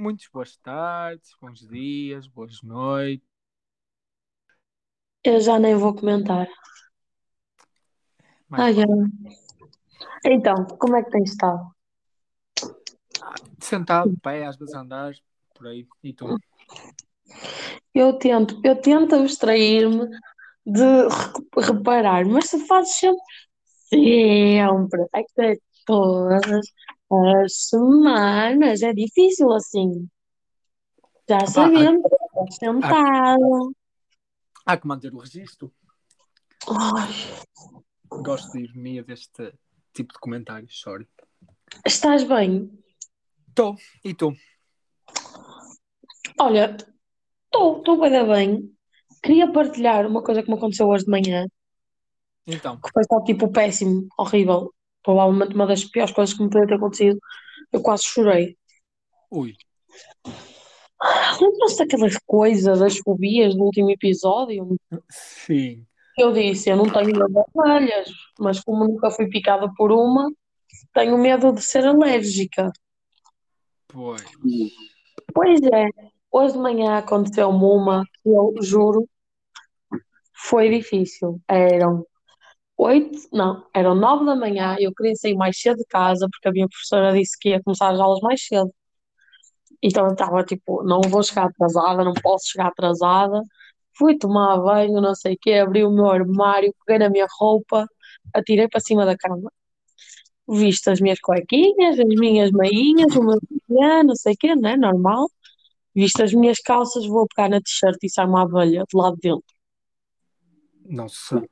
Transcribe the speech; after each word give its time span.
Muitas 0.00 0.28
boas 0.32 0.56
tardes, 0.56 1.34
bons 1.40 1.58
dias, 1.66 2.28
boas 2.28 2.62
noites. 2.62 3.26
Eu 5.24 5.40
já 5.40 5.58
nem 5.58 5.74
vou 5.74 5.92
comentar. 5.92 6.46
Ai. 8.52 8.74
Então, 10.24 10.64
como 10.78 10.96
é 10.96 11.02
que 11.02 11.10
tens 11.10 11.30
estado? 11.32 11.74
Sentado, 13.60 14.16
pé, 14.22 14.46
às 14.46 14.56
vezes 14.56 14.72
a 14.72 14.80
andar, 14.80 15.14
por 15.52 15.66
aí. 15.66 15.84
E 16.02 16.12
tu? 16.12 16.38
Eu 17.92 18.12
tento, 18.12 18.60
eu 18.62 18.80
tento 18.80 19.16
abstrair-me 19.16 20.08
de 20.64 20.80
re- 21.08 21.66
reparar, 21.66 22.24
mas 22.24 22.50
tu 22.50 22.64
fazes 22.66 22.94
sempre, 22.94 23.20
sempre, 23.90 25.06
é 25.12 25.22
que 25.24 25.60
todas 25.84 26.66
as 27.10 27.68
semanas, 27.68 28.82
é 28.82 28.92
difícil 28.92 29.52
assim. 29.52 30.08
Já 31.28 31.46
sabemos, 31.46 32.02
estás 32.50 32.84
há, 32.84 33.36
há 34.66 34.76
que 34.76 34.86
manter 34.86 35.12
o 35.14 35.18
registro. 35.18 35.72
Ai, 36.68 37.08
Gosto 38.22 38.52
de 38.52 38.64
ironia 38.64 39.02
deste 39.02 39.52
tipo 39.92 40.12
de 40.12 40.18
comentários, 40.18 40.80
sorry. 40.80 41.06
estás 41.86 42.24
bem? 42.24 42.70
Estou. 43.48 43.76
E 44.04 44.14
tu? 44.14 44.32
Olha, 46.40 46.76
estou, 47.44 47.78
estou 47.78 48.00
bem, 48.00 48.26
bem. 48.26 48.76
Queria 49.22 49.52
partilhar 49.52 50.06
uma 50.06 50.22
coisa 50.22 50.42
que 50.42 50.50
me 50.50 50.56
aconteceu 50.56 50.86
hoje 50.88 51.04
de 51.04 51.10
manhã. 51.10 51.46
Então, 52.46 52.80
que 52.80 52.90
foi 52.92 53.02
só 53.04 53.22
tipo 53.24 53.50
péssimo, 53.50 54.06
horrível. 54.16 54.72
Provavelmente 55.02 55.54
uma 55.54 55.66
das 55.66 55.84
piores 55.84 56.12
coisas 56.12 56.34
que 56.34 56.42
me 56.42 56.50
podia 56.50 56.66
ter 56.66 56.74
acontecido. 56.74 57.18
Eu 57.72 57.80
quase 57.80 58.04
chorei. 58.04 58.56
ui. 59.30 59.54
Lembram-se 61.40 61.78
daquela 61.78 62.08
coisa 62.26 62.74
das 62.74 62.98
fobias 62.98 63.54
do 63.54 63.64
último 63.64 63.90
episódio? 63.90 64.76
Sim. 65.08 65.86
Eu 66.18 66.32
disse, 66.32 66.68
eu 66.68 66.76
não 66.76 66.90
tenho 66.90 67.06
medo 67.06 67.28
de 67.28 67.60
abelhas, 67.60 68.10
mas 68.40 68.60
como 68.60 68.84
nunca 68.84 69.10
fui 69.10 69.28
picada 69.28 69.72
por 69.76 69.92
uma, 69.92 70.28
tenho 70.92 71.16
medo 71.16 71.52
de 71.52 71.62
ser 71.62 71.86
alérgica. 71.86 72.72
Pois. 73.86 74.24
Pois 75.32 75.60
é, 75.62 75.86
hoje 76.32 76.54
de 76.54 76.58
manhã 76.58 76.98
aconteceu-me 76.98 77.64
uma 77.64 78.02
que 78.22 78.28
eu 78.28 78.54
juro, 78.60 79.08
foi 80.34 80.68
difícil. 80.68 81.40
Eram 81.46 82.04
oito, 82.78 83.18
não, 83.32 83.66
eram 83.74 83.94
nove 83.94 84.24
da 84.24 84.36
manhã, 84.36 84.76
eu 84.78 84.94
queria 84.94 85.14
sair 85.16 85.34
mais 85.34 85.60
cedo 85.60 85.78
de 85.78 85.84
casa 85.86 86.28
porque 86.30 86.48
a 86.48 86.52
minha 86.52 86.68
professora 86.68 87.12
disse 87.12 87.36
que 87.38 87.50
ia 87.50 87.62
começar 87.62 87.90
as 87.90 88.00
aulas 88.00 88.20
mais 88.20 88.40
cedo. 88.44 88.72
Então 89.82 90.06
eu 90.06 90.12
estava 90.12 90.44
tipo, 90.44 90.82
não 90.84 91.00
vou 91.02 91.22
chegar 91.22 91.46
atrasada, 91.46 92.04
não 92.04 92.14
posso 92.14 92.50
chegar 92.50 92.68
atrasada. 92.68 93.42
Fui 93.96 94.16
tomar 94.16 94.58
banho, 94.58 95.00
não 95.00 95.14
sei 95.14 95.34
o 95.34 95.38
quê, 95.40 95.54
abri 95.54 95.84
o 95.84 95.90
meu 95.90 96.08
armário, 96.08 96.74
peguei 96.86 96.98
na 97.00 97.10
minha 97.10 97.26
roupa, 97.38 97.86
atirei 98.34 98.68
para 98.68 98.80
cima 98.80 99.04
da 99.04 99.16
cama. 99.16 99.50
Visto 100.48 100.88
as 100.88 101.00
minhas 101.00 101.20
cuequinhas, 101.20 101.98
as 101.98 102.06
minhas 102.06 102.50
meinhas, 102.52 103.14
o 103.16 103.22
meu 103.22 103.38
não 104.04 104.14
sei 104.16 104.34
o 104.34 104.36
quê, 104.38 104.54
não 104.54 104.70
é 104.70 104.76
normal. 104.76 105.28
Visto 105.94 106.22
as 106.22 106.32
minhas 106.32 106.58
calças, 106.60 107.06
vou 107.06 107.26
pegar 107.34 107.48
na 107.48 107.60
t-shirt 107.60 107.98
e 108.02 108.10
sai 108.10 108.26
uma 108.26 108.42
abelha 108.42 108.84
de 108.88 108.96
lá 108.96 109.10
de 109.10 109.18
dentro. 109.20 109.54
Nossa. 110.86 111.42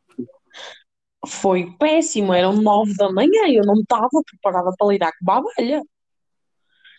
Foi 1.26 1.70
péssimo, 1.78 2.32
eram 2.32 2.54
nove 2.62 2.94
da 2.96 3.10
manhã 3.12 3.46
e 3.48 3.56
eu 3.56 3.64
não 3.64 3.80
estava 3.80 4.08
preparada 4.24 4.72
para 4.76 4.88
lidar 4.88 5.12
com 5.12 5.24
uma 5.24 5.38
abelha. 5.38 5.82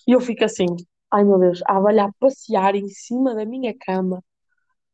E 0.07 0.11
eu 0.11 0.19
fico 0.21 0.43
assim, 0.43 0.65
ai 1.11 1.23
meu 1.23 1.39
Deus, 1.39 1.61
a 1.65 1.77
abelha 1.77 2.05
a 2.05 2.11
passear 2.19 2.75
em 2.75 2.87
cima 2.87 3.35
da 3.35 3.45
minha 3.45 3.73
cama. 3.79 4.23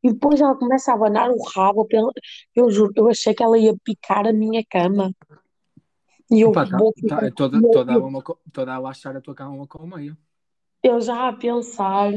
E 0.03 0.11
depois 0.11 0.41
ela 0.41 0.55
começa 0.55 0.91
a 0.91 0.95
abanar 0.95 1.29
o 1.31 1.41
rabo. 1.55 1.85
pela- 1.85 2.11
Eu 2.55 2.69
juro, 2.69 2.91
eu 2.95 3.09
achei 3.09 3.33
que 3.33 3.43
ela 3.43 3.57
ia 3.57 3.73
picar 3.83 4.27
a 4.27 4.33
minha 4.33 4.63
cama. 4.69 5.11
E 6.31 6.41
eu 6.41 6.49
Opa, 6.49 6.65
tá, 6.65 6.77
vou 6.77 6.91
tá, 6.91 6.99
ficar. 7.01 7.25
é 7.25 7.31
toda, 7.31 7.61
toda, 7.61 7.99
uma, 7.99 8.23
toda 8.51 8.73
ela 8.73 8.89
a 8.89 8.91
achar 8.91 9.15
a 9.15 9.21
tua 9.21 9.35
cama 9.35 9.51
uma 9.51 9.67
colmeia. 9.67 10.17
eu 10.81 10.99
já 10.99 11.29
a 11.29 11.33
pensar 11.33 12.11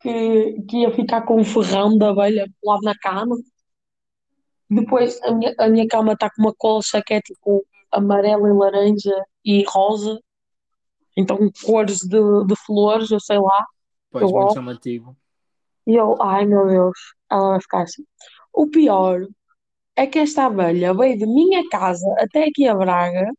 que, 0.00 0.62
que 0.62 0.78
ia 0.78 0.90
ficar 0.92 1.22
com 1.22 1.40
um 1.40 1.44
ferrão 1.44 1.96
da 1.98 2.10
abelha 2.10 2.46
colado 2.62 2.82
na 2.82 2.94
cama. 2.98 3.36
Depois 4.70 5.20
a 5.22 5.32
minha, 5.32 5.54
a 5.58 5.68
minha 5.68 5.86
cama 5.88 6.12
está 6.12 6.30
com 6.30 6.42
uma 6.42 6.54
colcha 6.54 7.02
que 7.02 7.14
é 7.14 7.20
tipo 7.20 7.66
amarela 7.90 8.48
e 8.48 8.52
laranja 8.52 9.24
e 9.44 9.64
rosa. 9.66 10.20
Então 11.16 11.38
cores 11.64 12.00
de, 12.00 12.18
de 12.46 12.56
flores, 12.64 13.10
eu 13.10 13.20
sei 13.20 13.38
lá. 13.38 13.66
Pois, 14.10 14.22
Eu 14.22 14.28
muito 14.28 14.42
gosto. 14.44 14.54
chamativo. 14.54 15.16
E 15.86 15.94
eu, 15.94 16.20
ai 16.20 16.44
meu 16.44 16.66
Deus, 16.66 16.98
ela 17.30 17.50
vai 17.50 17.60
ficar 17.60 17.82
assim. 17.82 18.04
O 18.52 18.66
pior 18.68 19.26
é 19.96 20.06
que 20.06 20.18
esta 20.18 20.44
abelha 20.46 20.94
veio 20.94 21.18
de 21.18 21.26
minha 21.26 21.66
casa 21.68 22.06
até 22.18 22.44
aqui 22.44 22.68
a 22.68 22.74
Braga. 22.74 23.30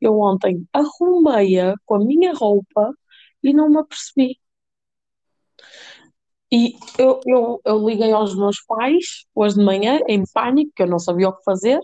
Eu 0.00 0.18
ontem 0.18 0.66
arrumei-a 0.72 1.74
com 1.86 1.94
a 1.94 1.98
minha 2.04 2.34
roupa 2.34 2.92
e 3.42 3.52
não 3.54 3.68
me 3.70 3.78
apercebi. 3.78 4.38
E 6.52 6.76
eu, 6.98 7.18
eu, 7.26 7.60
eu 7.64 7.88
liguei 7.88 8.12
aos 8.12 8.36
meus 8.36 8.60
pais 8.66 9.24
hoje 9.34 9.54
de 9.54 9.64
manhã, 9.64 9.98
em 10.06 10.22
pânico, 10.34 10.70
que 10.76 10.82
eu 10.82 10.86
não 10.86 10.98
sabia 10.98 11.30
o 11.30 11.32
que 11.32 11.42
fazer. 11.44 11.80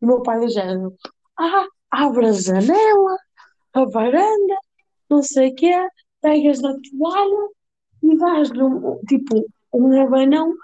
E 0.00 0.04
o 0.04 0.08
meu 0.08 0.22
pai 0.22 0.40
do 0.40 0.48
género, 0.48 0.96
ah, 1.38 1.66
abre 1.90 2.28
a 2.28 2.32
janela, 2.32 3.18
a 3.74 3.84
varanda, 3.84 4.56
não 5.10 5.22
sei 5.22 5.50
o 5.50 5.54
quê, 5.54 5.74
pegas 6.22 6.62
na 6.62 6.72
toalha 6.72 7.48
e 8.02 8.16
dás-lhe 8.16 8.62
um, 8.62 8.98
tipo, 9.06 9.46
um 9.74 10.00
abanão, 10.00 10.54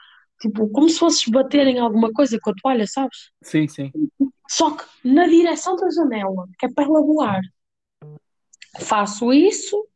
tipo, 0.41 0.67
como 0.71 0.89
se 0.89 0.99
fosses 0.99 1.29
bater 1.29 1.67
em 1.67 1.79
alguma 1.79 2.11
coisa 2.13 2.39
com 2.41 2.49
a 2.49 2.55
toalha, 2.55 2.87
sabes? 2.87 3.31
Sim, 3.43 3.69
sim. 3.69 3.93
Só 4.49 4.75
que 4.75 4.85
na 5.05 5.27
direção 5.27 5.77
da 5.77 5.91
janela, 5.91 6.49
que 6.59 6.65
é 6.65 6.73
para 6.73 6.85
ela 6.85 7.03
voar. 7.03 7.41
Faço 8.81 9.31
isso 9.31 9.87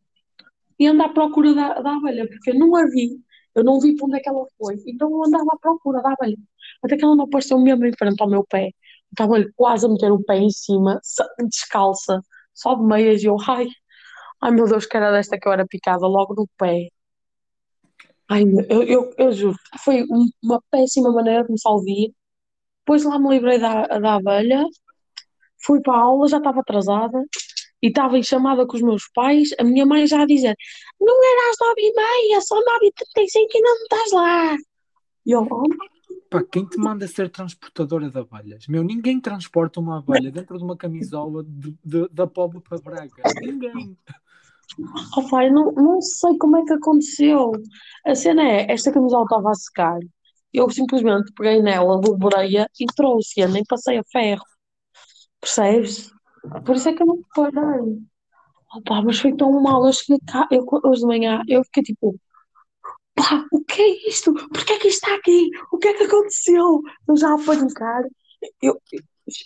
e 0.79 0.87
ando 0.87 1.03
à 1.03 1.09
procura 1.09 1.55
da, 1.55 1.81
da 1.81 1.97
abelha, 1.97 2.29
porque 2.29 2.51
eu 2.51 2.59
não 2.59 2.77
a 2.77 2.85
vi. 2.87 3.19
Eu 3.55 3.65
não 3.65 3.81
vi 3.81 3.97
para 3.97 4.07
onde 4.07 4.17
é 4.17 4.21
que 4.21 4.29
ela 4.29 4.45
foi. 4.59 4.77
Então 4.87 5.11
eu 5.11 5.25
andava 5.25 5.47
à 5.53 5.59
procura 5.59 6.03
da 6.03 6.13
abelha. 6.13 6.37
Até 6.83 6.97
que 6.97 7.05
ela 7.05 7.17
não 7.17 7.25
apareceu 7.25 7.59
mesmo 7.59 7.85
em 7.87 7.93
frente 7.93 8.21
ao 8.23 8.29
meu 8.31 8.45
pé. 8.45 8.71
Estava 9.11 9.35
quase 9.57 9.87
a 9.87 9.89
meter 9.89 10.13
o 10.13 10.23
pé 10.23 10.37
em 10.39 10.51
cima, 10.51 11.01
descalça, 11.49 12.23
só 12.55 12.75
de 12.77 12.85
meias, 12.85 13.23
e 13.23 13.27
eu, 13.27 13.37
ai, 13.49 13.67
ai 14.43 14.51
meu 14.53 14.67
Deus, 14.69 14.87
que 14.87 14.97
era 14.97 15.13
desta 15.13 15.39
que 15.39 15.49
eu 15.49 15.53
era 15.53 15.67
picada 15.67 16.07
logo 16.07 16.35
no 16.35 16.49
pé. 16.59 16.89
Ai, 18.29 18.45
eu, 18.69 18.83
eu, 18.85 19.15
eu 19.19 19.33
juro, 19.33 19.57
foi 19.85 20.03
um- 20.05 20.29
uma 20.43 20.63
péssima 20.71 21.13
maneira 21.13 21.45
de 21.45 21.53
o 21.67 21.81
dia. 21.85 22.09
Depois 22.81 23.05
lá 23.05 23.19
me 23.19 23.29
livrei 23.31 23.59
da, 23.59 23.87
da 23.87 24.15
abelha, 24.17 24.65
fui 25.65 25.81
para 25.81 25.95
a 25.95 26.01
aula, 26.03 26.29
já 26.29 26.39
estava 26.39 26.61
atrasada. 26.61 27.23
E 27.83 27.89
estava 27.89 28.19
em 28.19 28.23
chamada 28.23 28.67
com 28.67 28.77
os 28.77 28.83
meus 28.83 29.09
pais, 29.15 29.51
a 29.59 29.65
minha 29.65 29.87
mãe 29.87 30.07
já 30.07 30.23
a 30.23 30.27
dizer: 30.27 30.55
Não 31.01 31.25
era 31.25 31.51
às 31.51 31.57
nove 31.61 31.81
e 31.81 31.93
meia, 31.95 32.41
são 32.41 32.59
nove 32.59 32.87
e 32.87 32.93
trinta 32.93 33.23
e 33.23 33.31
cinco 33.31 33.51
e 33.55 33.61
não 33.61 33.75
estás 33.83 34.13
lá. 34.13 34.57
E 35.27 35.33
eu, 35.33 35.47
oh, 35.51 35.65
Pá, 36.31 36.45
quem 36.45 36.65
te 36.65 36.79
manda 36.79 37.09
ser 37.09 37.29
transportadora 37.29 38.09
de 38.09 38.17
abelhas? 38.17 38.67
Meu, 38.69 38.85
ninguém 38.85 39.21
transporta 39.21 39.81
uma 39.81 39.99
abelha 39.99 40.31
dentro 40.31 40.57
de 40.57 40.63
uma 40.63 40.77
camisola 40.77 41.43
de, 41.43 41.75
de- 41.85 42.09
da 42.09 42.25
Póvoa 42.27 42.63
para 42.63 42.79
Braga. 42.79 43.23
Ninguém. 43.41 43.97
oh 45.17 45.29
pai, 45.29 45.51
não, 45.51 45.73
não 45.73 46.01
sei 46.01 46.39
como 46.39 46.57
é 46.57 46.65
que 46.65 46.73
aconteceu. 46.73 47.51
A 48.07 48.15
cena 48.15 48.43
é: 48.43 48.71
esta 48.71 48.93
camisola 48.93 49.25
estava 49.25 49.51
a 49.51 49.55
secar. 49.55 49.99
Eu 50.53 50.71
simplesmente 50.71 51.33
peguei 51.35 51.61
nela, 51.63 52.01
dobrei-a 52.01 52.69
e 52.79 52.87
trouxe-a, 52.95 53.49
nem 53.49 53.65
passei 53.65 53.99
a 53.99 54.05
ferro. 54.05 54.45
Percebes? 55.41 56.11
Por 56.65 56.77
isso 56.77 56.89
é 56.89 56.93
que 56.95 57.03
eu 57.03 57.07
não 57.07 57.23
parei. 57.35 57.99
Pá, 58.85 59.03
mas 59.03 59.19
foi 59.19 59.35
tão 59.37 59.53
mal. 59.61 59.87
Eu 59.87 59.93
cheguei 59.93 60.19
cá, 60.27 60.47
eu, 60.51 60.65
hoje 60.85 61.01
de 61.01 61.07
manhã, 61.07 61.43
eu 61.49 61.65
fiquei 61.65 61.83
tipo. 61.83 62.17
Pá, 63.15 63.45
o 63.53 63.65
que 63.65 63.83
é 63.83 64.09
isto? 64.09 64.33
Porquê 64.33 64.75
é 64.75 64.79
que 64.79 64.89
isto 64.89 65.05
está 65.05 65.15
aqui? 65.17 65.51
O 65.73 65.79
que 65.79 65.89
é 65.89 65.95
que 65.95 66.05
aconteceu? 66.05 66.83
Eu 67.09 67.17
já 67.17 67.35
a 67.35 67.39
panicar. 67.39 68.03
Eu, 68.63 68.81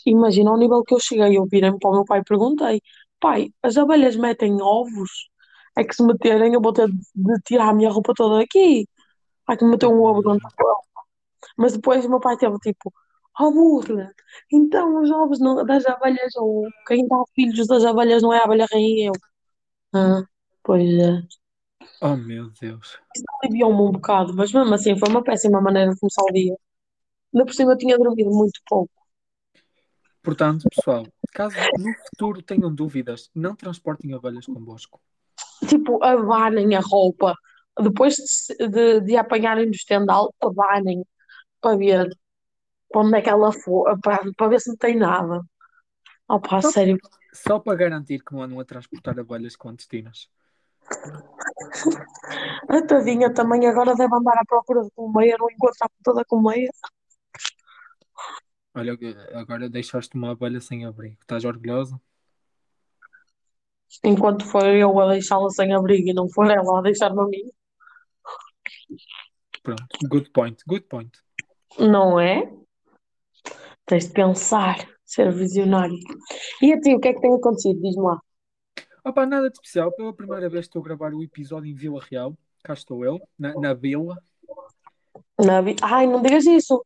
imagina 0.06 0.50
ao 0.50 0.58
nível 0.58 0.82
que 0.84 0.94
eu 0.94 1.00
cheguei. 1.00 1.36
Eu 1.38 1.46
virei-me 1.46 1.78
para 1.78 1.90
o 1.90 1.94
meu 1.94 2.04
pai 2.04 2.20
e 2.20 2.24
perguntei: 2.24 2.80
Pai, 3.20 3.50
as 3.62 3.76
abelhas 3.76 4.16
metem 4.16 4.60
ovos? 4.62 5.10
É 5.76 5.84
que 5.84 5.94
se 5.94 6.04
meterem, 6.04 6.54
eu 6.54 6.60
vou 6.60 6.72
ter 6.72 6.88
de 6.88 7.40
tirar 7.44 7.70
a 7.70 7.74
minha 7.74 7.90
roupa 7.90 8.12
toda 8.14 8.38
daqui. 8.38 8.88
Ai, 9.48 9.56
que 9.56 9.64
me 9.64 9.72
meteu 9.72 9.90
um 9.90 10.02
ovo 10.02 10.22
dentro. 10.22 10.48
Mas 11.56 11.72
depois 11.72 12.04
o 12.04 12.08
meu 12.10 12.20
pai 12.20 12.36
teve 12.36 12.56
tipo: 12.58 12.92
Oh, 13.38 13.50
burra, 13.52 14.14
então 14.52 15.00
os 15.02 15.10
ovos 15.10 15.40
não- 15.40 15.64
das 15.66 15.84
abelhas, 15.86 16.34
ou 16.36 16.68
quem 16.86 17.06
dá 17.08 17.16
filhos 17.34 17.66
das 17.66 17.84
abelhas 17.84 18.22
não 18.22 18.32
é 18.32 18.38
a 18.38 18.44
abelha 18.44 18.66
rainha, 18.72 19.08
eu. 19.08 19.12
Ah, 19.94 20.22
pois 20.64 20.88
é. 20.94 21.22
Oh 22.00 22.16
meu 22.16 22.50
Deus. 22.60 22.98
Isso 23.16 23.24
aliviou-me 23.42 23.80
um 23.82 23.92
bocado, 23.92 24.34
mas 24.34 24.52
mesmo 24.52 24.72
assim 24.74 24.96
foi 24.98 25.08
uma 25.08 25.22
péssima 25.24 25.60
maneira 25.60 25.92
de 25.92 25.98
começar 26.00 26.22
o 26.22 26.32
dia. 26.32 26.56
Ainda 27.34 27.46
por 27.46 27.54
cima 27.54 27.72
eu 27.74 27.78
tinha 27.78 27.98
dormido 27.98 28.30
muito 28.30 28.60
pouco. 28.68 28.92
Portanto, 30.22 30.66
pessoal, 30.68 31.06
caso 31.32 31.70
no 31.76 31.94
futuro 31.94 32.42
tenham 32.42 32.74
dúvidas, 32.74 33.30
não 33.34 33.54
transportem 33.54 34.12
abelhas 34.12 34.46
convosco. 34.46 35.00
tipo, 35.68 36.02
abanem 36.04 36.74
a 36.76 36.80
roupa. 36.80 37.34
Depois 37.80 38.14
de, 38.14 38.68
de, 38.68 39.00
de 39.00 39.16
apanharem 39.16 39.66
do 39.70 39.74
estendal, 39.74 40.32
abanem 40.40 41.04
para 41.60 41.76
ver 41.76 42.08
para 42.94 43.00
onde 43.00 43.18
é 43.18 43.22
que 43.22 43.28
ela 43.28 43.50
foi, 43.50 43.98
para, 43.98 44.22
para 44.36 44.48
ver 44.48 44.60
se 44.60 44.68
não 44.68 44.76
tem 44.76 44.96
nada. 44.96 45.42
Opa, 46.28 46.62
Só, 46.62 46.70
sério. 46.70 46.96
só 47.32 47.58
para 47.58 47.76
garantir 47.76 48.22
que 48.22 48.32
não 48.32 48.40
andam 48.40 48.60
a 48.60 48.64
transportar 48.64 49.18
abelhas 49.18 49.56
clandestinas. 49.56 50.30
A 52.68 52.86
tadinha 52.86 53.34
também 53.34 53.66
agora 53.66 53.96
deve 53.96 54.14
andar 54.14 54.38
à 54.38 54.44
procura 54.46 54.84
de 54.84 54.90
colmeia, 54.92 55.36
não 55.36 55.50
encontra 55.50 55.86
a 55.86 55.88
puta 55.88 56.14
da 56.14 56.24
colmeia. 56.24 56.70
Olha, 58.76 58.96
agora 59.34 59.68
deixaste 59.68 60.16
uma 60.16 60.30
abelha 60.30 60.60
sem 60.60 60.84
abrigo. 60.86 61.16
Estás 61.20 61.44
orgulhosa? 61.44 62.00
Enquanto 64.04 64.44
for 64.44 64.66
eu 64.66 65.00
a 65.00 65.08
deixá-la 65.08 65.50
sem 65.50 65.74
abrigo 65.74 66.10
e 66.10 66.14
não 66.14 66.28
for 66.28 66.48
ela 66.48 66.78
a 66.78 66.82
deixar-me 66.82 67.20
a 67.20 67.24
mim. 67.24 67.50
Pronto. 69.64 69.84
Good 70.08 70.30
point. 70.30 70.62
Good 70.68 70.86
point. 70.86 71.18
Não 71.78 72.20
é? 72.20 72.63
Tens 73.86 74.06
de 74.06 74.12
pensar, 74.12 74.88
ser 75.04 75.32
visionário. 75.32 75.96
E 76.62 76.72
a 76.72 76.80
ti, 76.80 76.94
o 76.94 77.00
que 77.00 77.08
é 77.08 77.14
que 77.14 77.20
tem 77.20 77.34
acontecido? 77.34 77.80
Diz-me 77.80 78.02
lá. 78.02 78.18
Opa, 79.04 79.26
nada 79.26 79.50
de 79.50 79.56
especial. 79.56 79.92
Pela 79.92 80.12
primeira 80.14 80.48
vez 80.48 80.64
estou 80.64 80.80
a 80.80 80.84
gravar 80.84 81.12
o 81.12 81.22
episódio 81.22 81.70
em 81.70 81.74
Vila 81.74 82.00
Real. 82.10 82.34
Cá 82.62 82.72
estou 82.72 83.04
eu, 83.04 83.20
na, 83.38 83.52
na 83.54 83.74
vila. 83.74 84.18
Na 85.38 85.60
vi- 85.60 85.76
Ai, 85.82 86.06
não 86.06 86.22
digas 86.22 86.46
isso, 86.46 86.82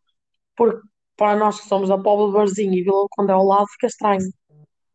porque 0.56 0.80
para 1.16 1.38
nós 1.38 1.60
que 1.60 1.68
somos 1.68 1.88
Póvoa 2.02 2.26
de 2.28 2.32
Varzim 2.32 2.72
e 2.72 2.82
Vila 2.82 3.02
do 3.02 3.08
Conde 3.10 3.30
ao 3.30 3.44
lado 3.44 3.66
fica 3.68 3.86
estranho. 3.86 4.32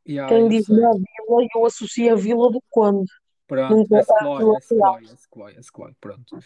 E 0.05 0.19
ah, 0.19 0.27
Quem 0.27 0.49
diz 0.49 0.65
sei. 0.65 0.75
na 0.75 0.91
vila, 0.91 1.47
eu 1.55 1.65
associo 1.65 2.11
a 2.11 2.15
Vila 2.15 2.51
do 2.51 2.61
Conde. 2.69 3.09
Pronto, 3.47 3.95
a 3.95 3.99
a 3.99 4.01
a 4.01 4.53
a 4.53 4.97
a 5.09 5.61
Sequoia, 5.61 5.95
pronto. 6.01 6.37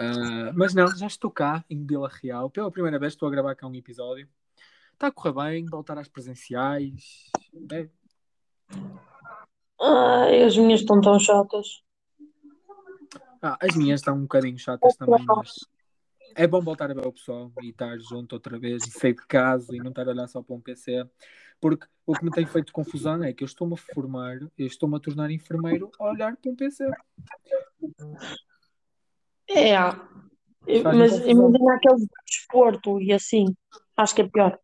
Ah, 0.00 0.52
mas 0.54 0.74
não, 0.74 0.86
já 0.94 1.06
estou 1.06 1.30
cá 1.30 1.64
em 1.70 1.86
Vila 1.86 2.10
Real. 2.22 2.50
Pela 2.50 2.70
primeira 2.70 2.98
vez 2.98 3.14
estou 3.14 3.28
a 3.28 3.30
gravar 3.30 3.54
cá 3.54 3.66
um 3.66 3.74
episódio. 3.74 4.28
Está 5.00 5.08
a 5.08 5.12
correr 5.12 5.32
bem, 5.32 5.64
voltar 5.64 5.96
às 5.96 6.08
presenciais. 6.08 7.30
É, 7.72 7.88
Ai, 9.80 10.42
as 10.42 10.58
minhas 10.58 10.80
estão 10.80 11.00
tão 11.00 11.18
chatas. 11.18 11.82
Ah, 13.40 13.56
as 13.62 13.74
minhas 13.74 14.00
estão 14.00 14.14
um 14.14 14.22
bocadinho 14.24 14.58
chatas 14.58 14.94
também, 14.96 15.24
mas 15.24 15.54
é 16.36 16.46
bom 16.46 16.60
voltar 16.60 16.90
a 16.90 16.94
ver 16.94 17.06
o 17.06 17.12
pessoal 17.14 17.50
e 17.62 17.70
estar 17.70 17.98
junto 17.98 18.34
outra 18.34 18.58
vez 18.58 18.86
e 18.86 18.90
sair 18.90 19.14
de 19.14 19.26
casa 19.26 19.74
e 19.74 19.78
não 19.78 19.88
estar 19.88 20.06
a 20.06 20.10
olhar 20.10 20.28
só 20.28 20.42
para 20.42 20.54
um 20.54 20.60
PC. 20.60 21.08
Porque 21.58 21.86
o 22.04 22.12
que 22.12 22.22
me 22.22 22.30
tem 22.30 22.44
feito 22.44 22.70
confusão 22.70 23.24
é 23.24 23.32
que 23.32 23.42
eu 23.42 23.46
estou-me 23.46 23.72
a 23.72 23.78
formar, 23.78 24.36
eu 24.58 24.66
estou-me 24.66 24.98
a 24.98 25.00
tornar 25.00 25.30
enfermeiro 25.30 25.90
a 25.98 26.10
olhar 26.10 26.36
para 26.36 26.50
um 26.50 26.54
PC. 26.54 26.84
É, 29.48 29.78
mas 30.84 31.26
imagina 31.26 31.74
aqueles 31.74 32.02
de 32.02 32.08
desporto 32.26 33.00
e 33.00 33.14
assim. 33.14 33.46
Acho 33.96 34.14
que 34.14 34.20
é 34.20 34.28
pior. 34.28 34.60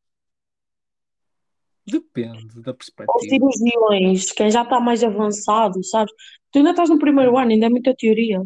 Depende 1.86 2.60
da 2.60 2.72
Ou 2.72 2.74
perspectiva. 2.74 3.50
cirurgiões, 3.50 4.32
quem 4.32 4.50
já 4.50 4.62
está 4.62 4.80
mais 4.80 5.04
avançado, 5.04 5.82
sabes? 5.84 6.12
Tu 6.50 6.58
ainda 6.58 6.70
estás 6.70 6.90
no 6.90 6.98
primeiro 6.98 7.36
ano, 7.38 7.52
ainda 7.52 7.66
é 7.66 7.70
muita 7.70 7.94
teoria. 7.94 8.42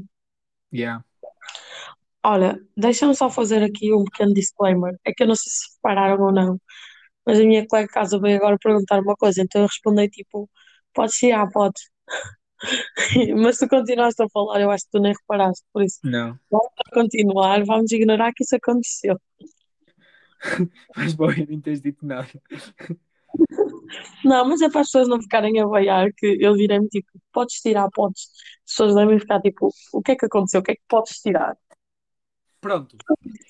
Yeah. 0.72 1.00
Olha, 2.22 2.60
deixa-me 2.76 3.14
só 3.14 3.30
fazer 3.30 3.62
aqui 3.62 3.92
um 3.94 4.04
pequeno 4.04 4.34
disclaimer. 4.34 4.94
É 5.06 5.12
que 5.12 5.22
eu 5.22 5.26
não 5.26 5.34
sei 5.34 5.50
se 5.50 5.74
repararam 5.76 6.22
ou 6.24 6.32
não, 6.32 6.60
mas 7.26 7.40
a 7.40 7.44
minha 7.44 7.66
colega 7.66 7.88
de 7.88 7.94
casa 7.94 8.20
veio 8.20 8.36
agora 8.38 8.58
perguntar 8.62 9.00
uma 9.00 9.16
coisa, 9.16 9.42
então 9.42 9.62
eu 9.62 9.66
respondi 9.68 10.08
tipo, 10.10 10.48
podes 10.94 11.16
tirar, 11.16 11.50
podes. 11.50 11.82
Mas 13.42 13.58
tu 13.58 13.68
continuaste 13.68 14.22
a 14.22 14.28
falar, 14.28 14.60
eu 14.60 14.70
acho 14.70 14.84
que 14.84 14.90
tu 14.92 15.00
nem 15.00 15.12
reparaste, 15.12 15.64
por 15.72 15.82
isso 15.82 15.98
Não. 16.04 16.38
vamos 16.50 16.70
continuar, 16.92 17.64
vamos 17.64 17.90
ignorar 17.92 18.32
que 18.34 18.44
isso 18.44 18.56
aconteceu. 18.56 19.16
Mas 20.96 21.14
bom, 21.14 21.30
eu 21.30 21.46
nem 21.46 21.60
tens 21.60 21.80
dito 21.80 22.04
nada. 22.06 22.28
Não, 24.24 24.48
mas 24.48 24.60
é 24.60 24.70
para 24.70 24.82
as 24.82 24.88
pessoas 24.88 25.08
não 25.08 25.20
ficarem 25.20 25.60
a 25.60 25.66
vaiar 25.66 26.12
que 26.12 26.38
eu 26.40 26.56
direi-me 26.56 26.88
tipo, 26.88 27.08
podes 27.32 27.60
tirar, 27.60 27.88
podes. 27.90 28.30
As 28.64 28.70
pessoas 28.70 28.94
devem 28.94 29.18
ficar 29.18 29.40
tipo, 29.40 29.70
o 29.92 30.02
que 30.02 30.12
é 30.12 30.16
que 30.16 30.26
aconteceu? 30.26 30.60
O 30.60 30.62
que 30.62 30.72
é 30.72 30.74
que 30.74 30.82
podes 30.88 31.20
tirar? 31.20 31.56
Pronto. 32.60 32.96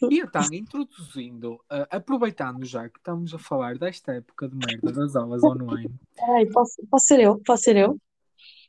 E 0.09 0.21
então, 0.21 0.43
introduzindo, 0.53 1.61
ah, 1.69 1.89
aproveitando 1.91 2.65
já 2.65 2.89
que 2.89 2.99
estamos 2.99 3.35
a 3.35 3.39
falar 3.39 3.77
desta 3.77 4.13
época 4.13 4.49
de 4.49 4.55
merda 4.55 4.93
das 4.93 5.17
aulas 5.17 5.43
online, 5.43 5.93
Ai, 6.37 6.47
posso, 6.47 6.81
posso 6.89 7.07
ser 7.07 7.21
eu? 7.21 7.41
Posso 7.45 7.65
ser 7.65 7.77
eu? 7.77 7.99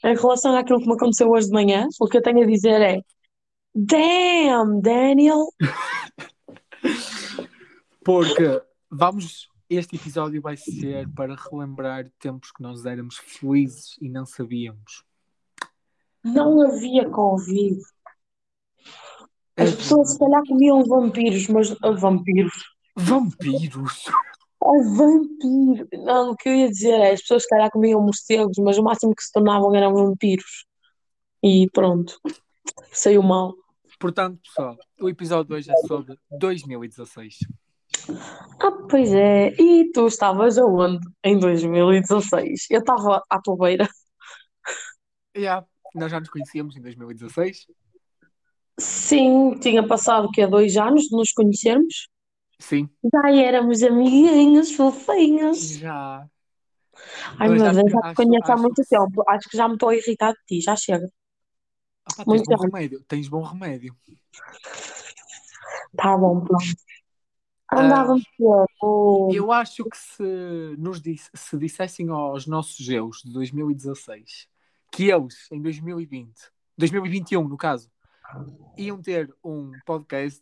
Em 0.04 0.16
relação 0.16 0.56
àquilo 0.56 0.80
que 0.80 0.88
me 0.88 0.94
aconteceu 0.94 1.30
hoje 1.30 1.46
de 1.46 1.54
manhã, 1.54 1.88
o 2.00 2.08
que 2.08 2.18
eu 2.18 2.24
tenho 2.24 2.42
a 2.42 2.48
dizer 2.48 2.81
é 2.81 3.02
Damn, 3.74 4.81
Daniel! 4.81 5.46
porque 8.04 8.62
vamos, 8.90 9.48
este 9.75 9.95
episódio 9.95 10.41
vai 10.41 10.57
ser 10.57 11.07
para 11.13 11.33
relembrar 11.33 12.12
tempos 12.19 12.51
que 12.51 12.62
nós 12.62 12.85
éramos 12.85 13.18
felizes 13.18 13.95
e 14.01 14.09
não 14.09 14.25
sabíamos. 14.25 15.06
Não 16.23 16.62
havia 16.62 17.09
Covid. 17.09 17.79
É 19.56 19.63
As 19.63 19.75
pessoas 19.75 20.12
se 20.12 20.19
calhar 20.19 20.41
comiam 20.45 20.83
vampiros, 20.83 21.47
mas 21.47 21.75
ah, 21.81 21.91
vampiros. 21.91 22.53
Vampiros. 22.97 24.06
Ah, 24.62 24.95
vampiro. 24.95 25.88
Não, 26.03 26.31
o 26.31 26.35
que 26.35 26.50
eu 26.50 26.53
ia 26.53 26.69
dizer 26.69 27.00
é 27.00 27.13
as 27.13 27.21
pessoas 27.21 27.44
se 27.44 27.50
calhar 27.50 27.71
comiam 27.71 28.01
morcegos, 28.01 28.57
mas 28.59 28.77
o 28.77 28.83
máximo 28.83 29.15
que 29.15 29.24
se 29.24 29.31
tornavam 29.31 29.74
eram 29.74 29.94
vampiros. 29.94 30.65
E 31.41 31.69
pronto, 31.71 32.19
saiu 32.91 33.24
mal. 33.24 33.56
Portanto, 33.97 34.39
pessoal, 34.44 34.77
o 35.00 35.07
episódio 35.07 35.45
de 35.45 35.53
hoje 35.53 35.71
é 35.71 35.88
sobre 35.88 36.17
2016. 36.29 37.39
Ah, 38.59 38.71
pois 38.89 39.12
é. 39.13 39.50
E 39.59 39.92
tu 39.92 40.07
estavas 40.07 40.57
aonde 40.57 41.00
em 41.24 41.39
2016? 41.39 42.68
Eu 42.69 42.80
estava 42.80 43.24
à 43.30 43.39
tua 43.42 43.57
beira. 43.57 43.88
Yeah, 45.36 45.65
nós 45.95 46.12
já 46.12 46.19
nos 46.19 46.30
conhecíamos 46.30 46.75
em 46.75 46.81
2016. 46.81 47.65
Sim, 48.80 49.57
tinha 49.59 49.86
passado 49.88 50.27
o 50.27 50.31
quê? 50.31 50.45
Dois 50.48 50.75
anos 50.77 51.03
de 51.03 51.15
nos 51.15 51.31
conhecermos? 51.31 52.09
Sim, 52.59 52.89
Já 53.12 53.31
éramos 53.31 53.81
amiguinhos, 53.81 54.71
fofinhos. 54.74 55.71
já. 55.77 56.27
Ai 57.39 57.50
Mas 57.50 57.62
meu 57.62 57.65
acho 57.68 57.74
Deus, 57.80 57.86
que- 57.86 57.92
já 57.92 58.01
te 58.01 58.06
acho- 58.06 58.15
conheço 58.15 58.51
há 58.51 58.53
acho 58.53 58.62
muito 58.63 58.81
que- 58.83 58.88
tempo. 58.89 59.24
Acho 59.27 59.50
que 59.50 59.57
já 59.57 59.68
me 59.68 59.74
estou 59.74 59.89
a 59.89 59.95
irritar 59.95 60.31
de 60.33 60.39
ti, 60.48 60.62
já 60.62 60.75
chega. 60.75 61.09
Ah, 62.06 62.13
pá, 62.15 62.25
tens 62.25 62.27
Muito 62.27 62.45
bom 62.45 62.57
remédio. 62.57 63.03
Tens 63.08 63.27
bom 63.27 63.41
remédio. 63.43 63.96
Tá 65.96 66.17
bom, 66.17 66.41
pronto. 66.43 66.65
Ah, 67.72 67.80
Andávamos 67.80 68.24
no... 68.82 69.30
Eu 69.34 69.51
acho 69.51 69.86
que 69.86 69.98
se 69.98 70.75
nos 70.78 71.01
disse, 71.01 71.30
se 71.34 71.58
dissessem 71.58 72.10
aos 72.10 72.46
nossos 72.46 72.88
eus 72.90 73.22
de 73.24 73.32
2016 73.32 74.50
que 74.92 75.10
eles, 75.10 75.50
em 75.50 75.62
2020, 75.62 76.34
2021 76.78 77.48
no 77.48 77.56
caso, 77.56 77.90
iam 78.78 79.01
ter 79.01 79.34
um 79.42 79.72
podcast, 79.86 80.42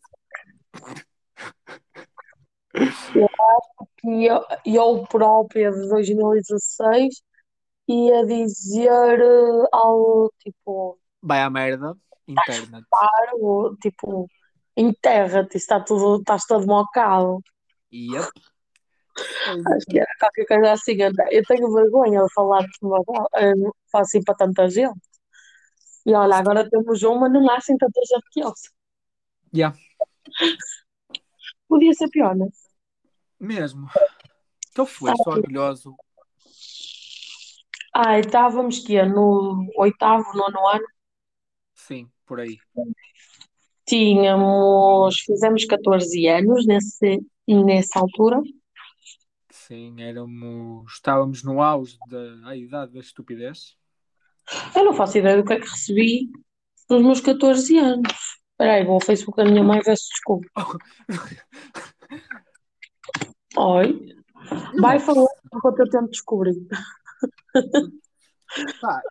E 4.04 4.26
eu, 4.26 4.46
eu 4.66 5.06
própria 5.08 5.72
de 5.72 5.90
2016 5.90 7.22
ia 7.88 8.26
dizer 8.26 9.20
eh, 9.20 9.68
algo 9.72 10.32
tipo, 10.40 10.98
vai 11.22 11.42
à 11.42 11.50
merda, 11.50 11.96
internet. 12.28 12.86
algo, 12.92 13.76
tipo, 13.82 14.28
enterra-te, 14.80 15.58
está 15.58 15.80
tudo, 15.80 16.20
estás 16.20 16.46
todo 16.46 16.66
mocado. 16.66 17.42
Yep. 17.92 18.30
Acho 19.74 19.86
que 19.90 20.00
era 20.00 20.12
qualquer 20.20 20.46
coisa 20.46 20.72
assim. 20.74 20.98
Eu 21.32 21.44
tenho 21.46 21.74
vergonha 21.74 22.24
de 22.24 22.34
falar 22.34 22.62
de 22.62 22.70
uma 22.82 23.00
eh, 23.36 23.54
assim 23.94 24.24
para 24.24 24.36
tanta 24.36 24.70
gente. 24.70 25.00
E 26.06 26.14
olha, 26.14 26.36
agora 26.36 26.70
temos 26.70 27.04
uma, 27.04 27.28
não 27.28 27.50
há 27.50 27.58
assim 27.58 27.78
tanta 27.78 28.00
gente 28.08 28.26
que 28.32 28.44
ouça. 28.44 28.70
Yeah, 29.54 29.76
Podia 31.68 31.94
ser 31.94 32.08
pior, 32.10 32.36
não 32.36 32.46
é? 32.46 32.50
mesmo. 33.40 33.88
Estou 34.68 34.86
feliz, 34.86 35.18
estou 35.18 35.34
orgulhoso. 35.34 35.96
Ai, 37.96 38.20
estávamos 38.20 38.80
que 38.80 39.02
no 39.04 39.68
oitavo, 39.78 40.32
nono 40.36 40.68
ano. 40.68 40.88
Sim, 41.74 42.10
por 42.26 42.40
aí. 42.40 42.58
Tínhamos, 43.90 45.20
fizemos 45.22 45.66
14 45.66 46.28
anos 46.28 46.64
nesse, 46.68 47.26
nessa 47.48 48.00
altura. 48.00 48.40
Sim, 49.50 50.00
éramos, 50.00 50.94
estávamos 50.94 51.44
no 51.44 51.60
auge 51.60 51.98
da 52.08 52.56
idade 52.56 52.94
da 52.94 53.00
estupidez. 53.00 53.76
Eu 54.76 54.86
não 54.86 54.94
faço 54.94 55.18
ideia 55.18 55.38
do 55.38 55.44
que 55.44 55.54
é 55.54 55.60
que 55.60 55.68
recebi 55.68 56.30
nos 56.88 57.02
meus 57.02 57.20
14 57.20 57.80
anos. 57.80 58.14
Espera 58.52 58.74
aí, 58.74 58.86
vou 58.86 58.94
ao 58.94 59.02
Facebook 59.02 59.36
da 59.36 59.50
minha 59.50 59.64
mãe 59.64 59.80
ver 59.84 59.98
se 59.98 60.10
descubro. 60.10 60.48
Oi, 63.58 64.16
vai 64.80 65.00
falando 65.00 65.30
enquanto 65.52 65.80
eu 65.80 65.90
tento 65.90 66.12
descobrir. 66.12 66.54
Pá, 68.80 69.02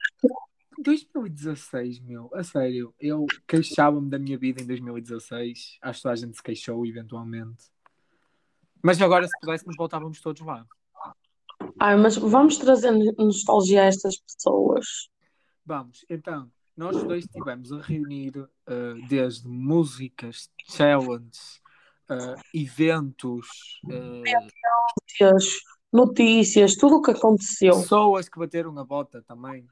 2016, 0.83 2.01
meu, 2.01 2.31
a 2.35 2.43
sério, 2.43 2.95
eu 3.01 3.27
queixava-me 3.47 4.09
da 4.09 4.19
minha 4.19 4.39
vida 4.39 4.63
em 4.63 4.67
2016. 4.67 5.79
Acho 5.83 5.99
que 5.99 6.03
toda 6.03 6.13
a 6.13 6.17
gente 6.17 6.37
se 6.37 6.43
queixou, 6.43 6.87
eventualmente. 6.87 7.65
Mas 8.83 9.01
agora, 9.03 9.27
se 9.27 9.33
pudéssemos, 9.41 9.77
voltávamos 9.77 10.21
todos 10.21 10.41
lá. 10.43 10.65
Ai, 11.81 11.97
mas 11.97 12.17
vamos 12.17 12.57
trazer 12.59 12.93
nostalgia 13.19 13.83
a 13.83 13.87
estas 13.87 14.17
pessoas. 14.19 15.11
Vamos, 15.65 16.05
então, 16.09 16.51
nós 16.77 17.03
dois 17.03 17.25
estivemos 17.25 17.73
a 17.73 17.81
reunir 17.83 18.39
uh, 18.39 18.49
desde 19.09 19.49
músicas, 19.49 20.49
challenges, 20.69 21.61
uh, 22.09 22.41
eventos, 22.55 23.81
uh, 23.85 24.23
Notícias, 25.19 25.61
notícias, 25.93 26.77
tudo 26.77 26.97
o 26.97 27.03
que 27.03 27.11
aconteceu. 27.11 27.75
pessoas 27.75 28.29
que 28.29 28.39
bateram 28.39 28.79
a 28.79 28.85
bota 28.85 29.23
também. 29.23 29.67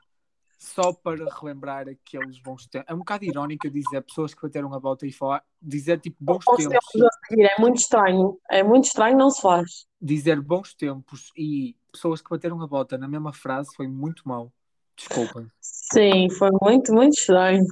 Só 0.58 0.92
para 0.92 1.26
relembrar 1.38 1.86
aqueles 1.88 2.38
bons 2.38 2.66
tempos. 2.66 2.88
É 2.90 2.94
um 2.94 2.98
bocado 2.98 3.24
irónico 3.24 3.68
dizer 3.70 4.02
pessoas 4.02 4.34
que 4.34 4.40
bateram 4.42 4.72
a 4.72 4.80
bota 4.80 5.06
e 5.06 5.12
falar, 5.12 5.44
dizer 5.60 6.00
tipo 6.00 6.16
bons 6.20 6.44
tempos, 6.44 6.66
tempos 6.66 6.90
seguir, 7.28 7.44
É 7.44 7.60
muito 7.60 7.76
estranho. 7.76 8.38
É 8.50 8.62
muito 8.62 8.84
estranho, 8.84 9.18
não 9.18 9.30
se 9.30 9.40
faz. 9.40 9.86
dizer 10.00 10.40
bons 10.40 10.74
tempos 10.74 11.30
e 11.36 11.76
pessoas 11.92 12.20
que 12.22 12.30
bateram 12.30 12.60
a 12.62 12.66
bota 12.66 12.96
na 12.96 13.08
mesma 13.08 13.32
frase 13.32 13.70
foi 13.76 13.86
muito 13.86 14.26
mau. 14.26 14.52
Desculpem. 14.96 15.50
Sim, 15.60 16.30
foi 16.30 16.50
muito, 16.62 16.92
muito 16.92 17.14
estranho. 17.18 17.64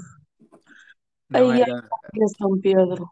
Não 1.31 1.51
Ai, 1.51 1.63
era, 1.63 1.75
ai, 1.77 2.29
São 2.39 2.61
Pedro. 2.61 3.09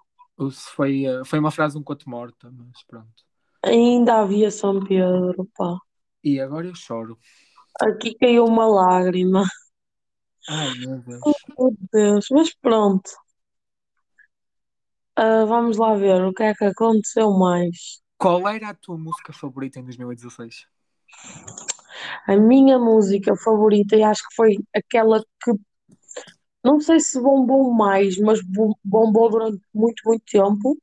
foi, 0.74 1.06
uh, 1.08 1.24
foi 1.24 1.38
uma 1.38 1.50
frase 1.50 1.78
um 1.78 1.82
quanto 1.82 2.08
morta, 2.08 2.50
mas 2.52 2.82
pronto. 2.84 3.24
Ainda 3.64 4.20
havia 4.20 4.50
São 4.50 4.80
Pedro, 4.84 5.48
pá. 5.56 5.78
E 6.22 6.40
agora 6.40 6.66
eu 6.66 6.74
choro. 6.74 7.18
Aqui 7.80 8.14
caiu 8.14 8.44
uma 8.46 8.66
lágrima. 8.66 9.44
Ai 10.48 10.70
meu 10.74 10.98
Deus. 11.02 11.46
Meu 11.58 11.74
Deus, 11.92 12.26
mas 12.30 12.54
pronto. 12.54 13.10
Ah, 15.16 15.44
vamos 15.46 15.78
lá 15.78 15.94
ver 15.94 16.22
o 16.24 16.32
que 16.34 16.42
é 16.42 16.54
que 16.54 16.64
aconteceu 16.66 17.30
mais. 17.32 18.02
Qual 18.16 18.48
era 18.48 18.70
a 18.70 18.74
tua 18.74 18.96
música 18.96 19.34
favorita 19.34 19.78
em 19.78 19.84
2016? 19.84 20.66
A 22.26 22.36
minha 22.36 22.78
música 22.78 23.36
favorita, 23.36 23.96
e 23.96 24.02
acho 24.02 24.22
que 24.28 24.34
foi 24.34 24.56
aquela 24.74 25.20
que 25.42 25.52
não 26.64 26.80
sei 26.80 26.98
se 27.00 27.20
bombou 27.20 27.72
mais, 27.72 28.18
mas 28.18 28.40
bom- 28.42 28.74
bombou 28.84 29.30
durante 29.30 29.60
muito, 29.74 30.02
muito 30.04 30.24
tempo, 30.26 30.76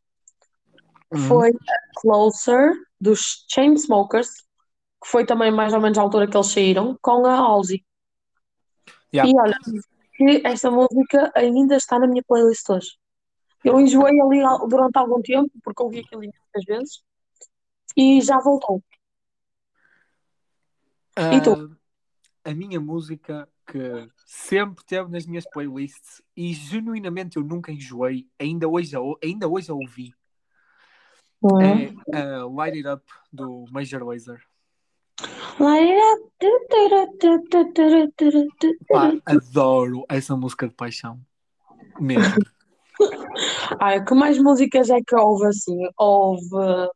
Hum. 1.12 1.28
foi 1.28 1.50
a 1.50 2.00
Closer 2.02 2.74
dos 3.00 3.46
Chainsmokers, 3.50 4.30
que 5.02 5.08
foi 5.08 5.26
também 5.26 5.52
mais 5.52 5.74
ou 5.74 5.80
menos 5.80 5.98
a 5.98 6.02
altura 6.02 6.28
que 6.28 6.36
eles 6.36 6.48
saíram, 6.48 6.98
com 7.02 7.26
a 7.26 7.36
Halsey. 7.36 7.86
Yeah. 9.14 9.32
E 9.32 9.40
olha, 9.40 9.58
esta 10.44 10.70
música 10.70 11.32
ainda 11.36 11.78
está 11.78 11.98
na 11.98 12.08
minha 12.08 12.24
playlist 12.24 12.70
hoje. 12.70 12.98
Eu 13.64 13.80
enjoei 13.80 14.20
ali 14.22 14.42
al- 14.42 14.68
durante 14.68 14.98
algum 14.98 15.22
tempo, 15.22 15.52
porque 15.64 15.84
ouvi 15.84 16.00
aquilo 16.00 16.22
muitas 16.22 16.66
vezes, 16.66 17.04
e 17.96 18.22
já 18.22 18.40
voltou. 18.40 18.84
E 21.18 21.42
tu? 21.42 21.54
Ah, 21.54 22.52
a 22.52 22.54
minha 22.54 22.80
música 22.80 23.48
que 23.68 24.10
sempre 24.26 24.84
teve 24.86 25.10
nas 25.12 25.26
minhas 25.26 25.46
playlists 25.50 26.22
e 26.36 26.54
genuinamente 26.54 27.38
eu 27.38 27.44
nunca 27.44 27.72
enjoei, 27.72 28.28
ainda 28.40 28.68
hoje, 28.68 28.96
a, 28.96 29.00
ainda 29.24 29.48
hoje 29.48 29.70
a 29.70 29.74
ouvi, 29.74 30.14
Não 31.42 31.60
é? 31.62 31.94
a 32.14 32.46
Light 32.46 32.78
It 32.78 32.88
Up 32.88 33.06
do 33.32 33.66
Major 33.70 34.04
Lazer. 34.04 34.42
Pá, 38.88 39.12
adoro 39.26 40.06
essa 40.08 40.38
música 40.38 40.70
de 40.70 40.74
paixão. 40.74 41.20
Mesmo. 42.00 42.36
Ai, 43.80 44.04
que 44.04 44.14
mais 44.14 44.38
músicas 44.40 44.90
é 44.90 45.02
que 45.06 45.16
houve 45.16 45.48
assim? 45.48 45.78
Houve 45.98 46.90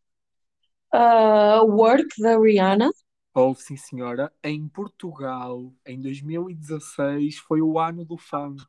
ah, 0.93 1.61
Work 1.63 2.21
da 2.21 2.39
Rihanna. 2.39 2.89
Houve, 3.33 3.61
sim, 3.61 3.75
senhora. 3.75 4.31
Em 4.41 4.65
Portugal, 4.69 5.73
em 5.85 5.99
2016, 5.99 7.39
foi 7.39 7.61
o 7.61 7.77
ano 7.77 8.05
do 8.05 8.17
funk. 8.17 8.63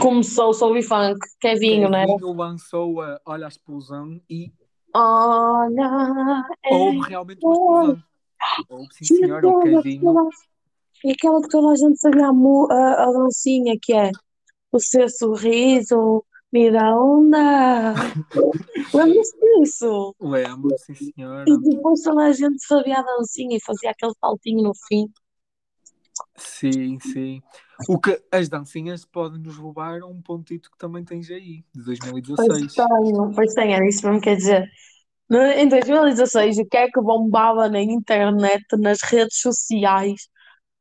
Começou 0.00 0.54
Soul 0.54 0.76
e 0.76 0.82
Funk, 0.82 1.18
Kevinho, 1.40 1.88
não 1.88 1.98
era? 1.98 2.06
Kevinho 2.06 2.32
lançou 2.32 3.00
a 3.00 3.20
Olha 3.26 3.46
a 3.46 3.48
Explosão 3.48 4.20
e 4.30 4.52
Olha, 4.94 6.44
é 6.64 6.74
houve 6.74 7.08
realmente 7.08 7.44
uma 7.44 7.54
explosão. 7.54 8.11
Sim, 9.02 9.16
E 11.04 11.12
aquela 11.12 11.42
que 11.42 11.48
toda 11.48 11.72
a 11.72 11.76
gente 11.76 11.98
sabia 11.98 12.26
a, 12.26 12.74
a, 12.74 13.04
a 13.04 13.12
dancinha 13.12 13.76
que 13.80 13.92
é 13.92 14.10
O 14.70 14.78
seu 14.78 15.08
sorriso 15.08 16.24
me 16.52 16.70
dá 16.70 16.94
onda. 16.94 17.94
Lembras-te 18.94 19.60
disso? 19.60 20.14
Lembro, 20.20 20.76
sim, 20.78 20.94
senhora. 20.94 21.44
E 21.48 21.58
depois 21.58 22.02
toda 22.02 22.24
a 22.24 22.32
gente 22.32 22.64
sabia 22.64 22.98
a 22.98 23.02
dancinha 23.02 23.56
e 23.56 23.64
fazia 23.64 23.90
aquele 23.90 24.12
saltinho 24.20 24.62
no 24.62 24.72
fim. 24.86 25.08
Sim, 26.36 26.98
sim. 27.00 27.42
O 27.88 27.98
que 27.98 28.22
as 28.30 28.48
dancinhas 28.48 29.04
podem 29.04 29.40
nos 29.40 29.56
roubar 29.56 30.02
um 30.04 30.20
pontito 30.20 30.70
que 30.70 30.78
também 30.78 31.04
tens 31.04 31.30
aí, 31.30 31.64
de 31.74 31.82
Pois 31.82 31.84
2016. 31.84 32.74
tenho, 32.74 33.32
pois 33.34 33.54
tenho, 33.54 33.72
era 33.72 33.88
isso 33.88 34.06
mesmo 34.06 34.20
que 34.20 34.28
quer 34.30 34.36
dizer. 34.36 34.70
No- 35.32 35.40
Em 35.40 35.66
2016, 35.66 36.58
o 36.58 36.66
que 36.66 36.76
é 36.76 36.90
que 36.90 37.00
bombava 37.00 37.66
na 37.68 37.80
internet, 37.80 38.64
nas 38.78 39.00
redes 39.02 39.40
sociais? 39.40 40.28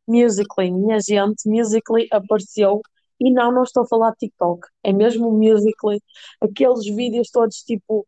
Musical.ly, 0.07 0.71
minha 0.71 0.99
gente, 0.99 1.47
Musical.ly 1.47 2.07
apareceu. 2.11 2.81
E 3.17 3.31
não, 3.31 3.49
não 3.51 3.63
estou 3.63 3.83
a 3.83 3.87
falar 3.87 4.11
de 4.11 4.17
TikTok, 4.27 4.67
é 4.83 4.91
mesmo 4.91 5.31
Musical.ly. 5.31 6.01
Aqueles 6.41 6.83
vídeos 6.85 7.29
todos 7.31 7.57
tipo. 7.63 8.05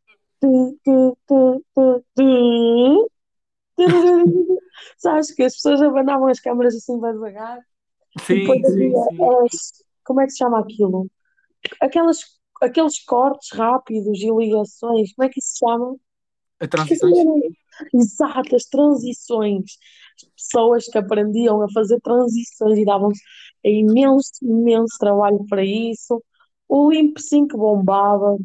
Sabes 4.98 5.32
que 5.34 5.44
as 5.44 5.54
pessoas 5.54 5.82
abanavam 5.82 6.28
as 6.28 6.42
câmaras 6.42 6.76
assim 6.76 7.00
devagar. 7.00 7.60
Sim, 8.20 8.46
sim, 8.66 8.92
sim. 8.92 9.24
as. 9.24 9.72
Como 10.04 10.20
é 10.20 10.26
que 10.26 10.32
se 10.32 10.40
chama 10.40 10.60
aquilo? 10.60 11.08
Aquelas, 11.80 12.20
aqueles 12.62 13.00
cortes 13.06 13.50
rápidos 13.58 14.20
e 14.20 14.30
ligações, 14.30 15.14
como 15.14 15.26
é 15.26 15.30
que 15.30 15.40
isso 15.40 15.52
se 15.54 15.60
chama? 15.60 15.96
A 16.64 16.68
transições? 16.68 17.16
Exato, 17.94 18.56
as 18.56 18.64
transições. 18.66 19.78
As 20.16 20.30
pessoas 20.36 20.86
que 20.86 20.98
aprendiam 20.98 21.62
a 21.62 21.70
fazer 21.72 22.00
transições 22.02 22.78
e 22.78 22.86
davam 22.86 23.12
imenso, 23.64 24.32
imenso 24.42 24.98
trabalho 24.98 25.46
para 25.50 25.64
isso. 25.64 26.24
O 26.68 26.92
Limp 26.92 27.18
Sync 27.18 27.56
bombava. 27.56 28.34
O 28.34 28.40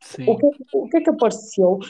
Sim. 0.00 0.24
que, 0.24 0.50
o 0.74 0.88
que 0.88 0.96
é 0.98 1.00
que 1.00 1.10
apareceu? 1.10 1.80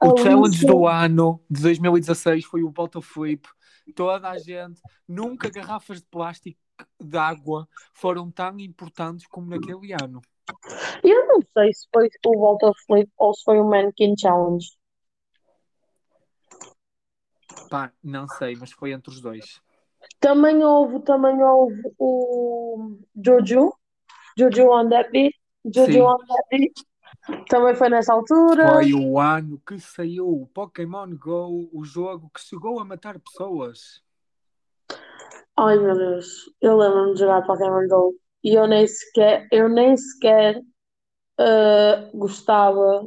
A 0.00 0.08
O 0.08 0.16
challenge 0.18 0.60
Lisa, 0.60 0.66
do 0.66 0.86
ano 0.86 1.40
de 1.50 1.62
2016 1.62 2.44
foi 2.44 2.62
o 2.62 2.70
bottle 2.70 3.02
flip. 3.02 3.48
Toda 3.94 4.30
a 4.30 4.38
gente, 4.38 4.80
nunca 5.08 5.50
garrafas 5.50 6.00
de 6.00 6.06
plástico 6.06 6.60
de 7.00 7.16
água 7.16 7.66
foram 7.94 8.30
tão 8.30 8.58
importantes 8.60 9.26
como 9.26 9.48
naquele 9.48 9.92
ano. 9.92 10.20
Eu 11.02 11.26
não 11.26 11.40
sei 11.56 11.72
se 11.72 11.86
foi 11.92 12.08
o 12.26 12.38
Volta 12.38 12.70
Flip 12.86 13.10
ou 13.16 13.34
se 13.34 13.42
foi 13.44 13.58
o 13.58 13.64
Mannequin 13.64 14.14
Challenge. 14.18 14.66
Pá, 17.68 17.92
não 18.02 18.28
sei, 18.28 18.56
mas 18.56 18.72
foi 18.72 18.92
entre 18.92 19.10
os 19.10 19.20
dois. 19.20 19.60
Também 20.20 20.62
houve, 20.62 21.00
também 21.00 21.42
houve 21.42 21.80
o 21.98 22.96
Jojo, 23.24 23.72
Jojo 24.38 24.70
on 24.70 24.88
that 24.88 25.10
beat, 25.10 25.34
Jojo 25.64 25.92
Sim. 25.92 26.00
on 26.00 26.18
that 26.18 26.44
beat. 26.50 26.72
Também 27.48 27.74
foi 27.74 27.88
nessa 27.88 28.12
altura. 28.12 28.62
Foi 28.68 28.94
o 28.94 29.18
ano 29.18 29.60
que 29.66 29.78
saiu 29.80 30.28
o 30.28 30.46
Pokémon 30.46 31.16
Go, 31.16 31.68
o 31.72 31.84
jogo 31.84 32.30
que 32.32 32.40
chegou 32.40 32.78
a 32.78 32.84
matar 32.84 33.18
pessoas. 33.18 34.02
Ai 35.56 35.78
meu 35.78 35.96
Deus, 35.96 36.50
eu 36.60 36.76
lembro-me 36.76 37.14
de 37.14 37.20
jogar 37.20 37.44
Pokémon 37.46 37.88
Go 37.88 38.14
e 38.46 38.54
eu 38.54 38.68
nem 38.68 38.86
sequer, 38.86 39.48
eu 39.50 39.68
nem 39.68 39.96
sequer 39.96 40.62
ah, 41.36 42.08
gostava 42.14 43.04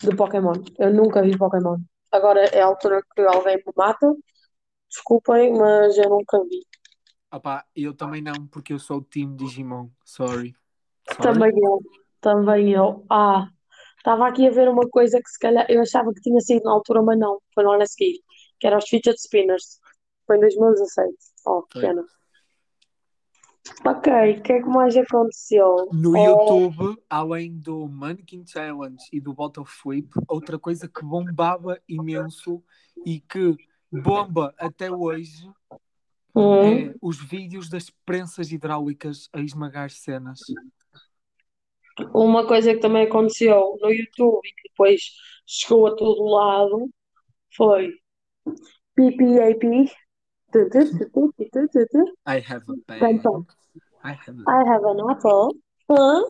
de 0.00 0.14
Pokémon. 0.14 0.54
Eu 0.78 0.94
nunca 0.94 1.20
vi 1.22 1.36
Pokémon. 1.36 1.78
Agora 2.12 2.44
é 2.44 2.62
a 2.62 2.66
altura 2.66 3.02
que 3.02 3.20
alguém 3.22 3.56
me 3.56 3.72
mata. 3.76 4.14
Desculpem, 4.88 5.52
mas 5.58 5.98
eu 5.98 6.08
nunca 6.08 6.38
vi. 6.44 6.64
Opá, 7.32 7.64
eu 7.74 7.92
também 7.94 8.22
não, 8.22 8.46
porque 8.46 8.72
eu 8.72 8.78
sou 8.78 8.98
o 8.98 9.02
time 9.02 9.36
Digimon. 9.36 9.88
Sorry. 10.04 10.54
Sorry. 11.10 11.22
Também 11.32 11.52
eu, 11.56 11.80
também 12.20 12.72
eu. 12.72 13.04
Ah, 13.10 13.48
estava 13.98 14.28
aqui 14.28 14.46
a 14.46 14.52
ver 14.52 14.68
uma 14.68 14.88
coisa 14.88 15.20
que 15.20 15.30
se 15.30 15.38
calhar 15.40 15.66
eu 15.68 15.82
achava 15.82 16.14
que 16.14 16.20
tinha 16.20 16.40
saído 16.40 16.66
na 16.66 16.70
altura, 16.70 17.02
mas 17.02 17.18
não, 17.18 17.40
foi 17.52 17.64
no 17.64 17.72
ano 17.72 17.82
a 17.82 17.86
seguir, 17.86 18.20
que 18.60 18.68
era 18.68 18.78
os 18.78 18.88
Fidget 18.88 19.20
Spinners. 19.20 19.80
Foi 20.28 20.36
em 20.36 20.40
2016. 20.40 21.10
Oh, 21.44 21.62
que 21.62 21.80
pena. 21.80 22.04
Ok, 23.86 24.12
o 24.12 24.42
que 24.42 24.52
é 24.52 24.62
que 24.62 24.68
mais 24.68 24.96
aconteceu? 24.96 25.88
No 25.92 26.10
Oh, 26.10 26.18
YouTube, 26.18 27.02
além 27.08 27.58
do 27.58 27.88
Mannequin 27.88 28.44
Challenge 28.46 29.02
e 29.12 29.20
do 29.20 29.32
Bottle 29.32 29.64
Flip, 29.64 30.08
outra 30.28 30.58
coisa 30.58 30.88
que 30.88 31.04
bombava 31.04 31.80
imenso 31.88 32.62
e 33.06 33.20
que 33.20 33.56
bomba 33.90 34.54
até 34.58 34.90
hoje 34.90 35.48
Hum. 36.34 36.88
É 36.88 36.94
os 37.00 37.22
vídeos 37.22 37.68
das 37.68 37.90
prensas 38.04 38.50
hidráulicas 38.50 39.28
a 39.32 39.40
esmagar 39.40 39.90
cenas. 39.90 40.40
Uma 42.12 42.44
coisa 42.44 42.74
que 42.74 42.80
também 42.80 43.04
aconteceu 43.06 43.78
no 43.80 43.92
YouTube 43.92 44.40
e 44.44 44.52
que 44.52 44.68
depois 44.68 45.00
chegou 45.46 45.86
a 45.86 45.94
todo 45.94 46.24
lado 46.24 46.90
foi 47.54 47.92
PPAP. 48.96 49.92
I 52.26 52.40
have 52.40 52.62
a 52.68 52.74
Pen. 52.86 53.22
I 54.04 54.12
have 54.12 54.38
a... 54.38 54.44
I 54.46 54.64
have 54.66 54.84
an 54.84 55.00
apple. 55.10 55.54
Huh? 55.90 56.24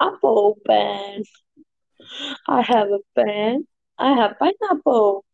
Apple 0.00 0.58
pen. 0.66 1.22
I 2.46 2.62
have 2.62 2.88
a 2.88 2.98
pen. 3.14 3.66
I 3.98 4.12
have 4.12 4.38
pineapple. 4.38 5.24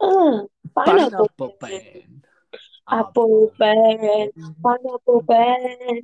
Uh, 0.00 0.44
pineapple 0.74 1.28
Pineapple 1.28 1.56
pen. 1.60 1.70
pen. 1.70 2.22
Apple 2.88 3.52
pen. 3.58 4.30
Pineapple 4.62 5.22
pen. 5.28 6.00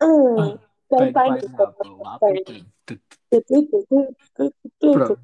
Uh, 0.00 0.56
Pen, 0.90 1.12
pineapple 1.12 1.48
pineapple, 1.48 2.02
apple 2.06 2.44
pen. 2.44 3.00
Pronto. 4.80 5.18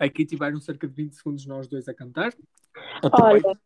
Aqui 0.00 0.24
tiveram 0.26 0.60
cerca 0.60 0.86
de 0.86 0.94
20 0.94 1.14
segundos 1.14 1.46
nós 1.46 1.66
dois 1.66 1.88
a 1.88 1.94
cantar. 1.94 2.32
Olha. 3.20 3.58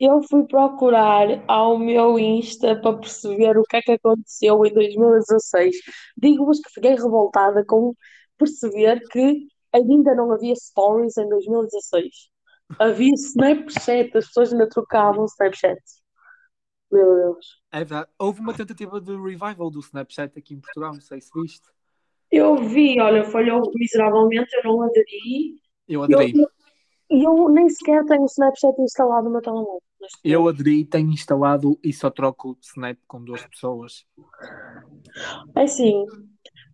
Eu 0.00 0.22
fui 0.22 0.44
procurar 0.46 1.26
ao 1.48 1.78
meu 1.78 2.18
Insta 2.18 2.80
para 2.80 2.96
perceber 2.98 3.58
o 3.58 3.64
que 3.64 3.76
é 3.76 3.82
que 3.82 3.92
aconteceu 3.92 4.64
em 4.64 4.72
2016. 4.72 5.76
Digo-vos 6.16 6.60
que 6.60 6.70
fiquei 6.70 6.94
revoltada 6.94 7.64
com 7.64 7.94
perceber 8.36 9.00
que 9.08 9.46
ainda 9.72 10.14
não 10.14 10.32
havia 10.32 10.54
stories 10.54 11.16
em 11.18 11.28
2016. 11.28 12.30
Havia 12.78 13.12
Snapchat, 13.14 14.16
as 14.16 14.26
pessoas 14.26 14.52
ainda 14.52 14.68
trocavam 14.68 15.24
Snapchat. 15.24 15.80
Meu 16.90 17.14
Deus. 17.16 17.60
É 17.72 17.78
verdade. 17.78 18.08
Houve 18.18 18.40
uma 18.40 18.54
tentativa 18.54 19.00
de 19.00 19.12
revival 19.12 19.70
do 19.70 19.80
Snapchat 19.80 20.38
aqui 20.38 20.54
em 20.54 20.60
Portugal, 20.60 20.94
não 20.94 21.00
sei 21.00 21.20
se 21.20 21.30
viste. 21.34 21.68
Eu 22.30 22.56
vi, 22.56 23.00
olha, 23.00 23.24
falhou 23.24 23.62
miseravelmente, 23.74 24.54
eu 24.56 24.64
não 24.64 24.82
aderi. 24.82 25.60
Eu 25.88 26.04
Eu, 26.08 26.20
aderi. 26.20 26.32
e 27.10 27.24
eu 27.24 27.48
nem 27.48 27.68
sequer 27.68 28.04
tenho 28.04 28.22
o 28.22 28.26
Snapchat 28.26 28.80
instalado 28.80 29.24
no 29.24 29.30
meu 29.32 29.42
telemóvel. 29.42 29.82
Eu 30.22 30.48
aderi, 30.48 30.84
tenho 30.84 31.10
instalado 31.10 31.78
e 31.82 31.92
só 31.92 32.10
troco 32.10 32.50
o 32.50 32.58
Snap 32.62 32.98
com 33.06 33.22
duas 33.22 33.44
pessoas. 33.46 34.06
É 35.56 35.62
assim, 35.62 36.04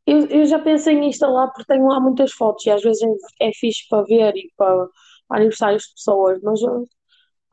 eu, 0.06 0.26
eu 0.26 0.46
já 0.46 0.58
pensei 0.58 0.94
em 0.94 1.08
instalar 1.08 1.48
porque 1.48 1.72
tenho 1.72 1.86
lá 1.86 1.98
muitas 1.98 2.32
fotos 2.32 2.66
e 2.66 2.70
às 2.70 2.82
vezes 2.82 3.02
é, 3.40 3.48
é 3.48 3.52
fixe 3.52 3.86
para 3.88 4.04
ver 4.04 4.36
e 4.36 4.52
para, 4.56 4.86
para 5.26 5.38
aniversários 5.38 5.84
de 5.84 5.94
pessoas, 5.94 6.40
mas 6.42 6.60
eu, 6.60 6.84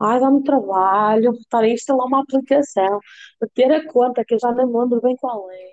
ai, 0.00 0.20
dá-me 0.20 0.42
trabalho 0.44 1.32
estar 1.32 1.64
a 1.64 1.68
instalar 1.68 2.06
uma 2.06 2.22
aplicação, 2.22 3.00
a 3.42 3.46
ter 3.54 3.72
a 3.72 3.86
conta 3.90 4.24
que 4.24 4.34
eu 4.34 4.38
já 4.38 4.52
nem 4.52 4.66
me 4.66 4.78
lembro 4.78 5.00
bem 5.00 5.16
qual 5.16 5.50
é. 5.50 5.72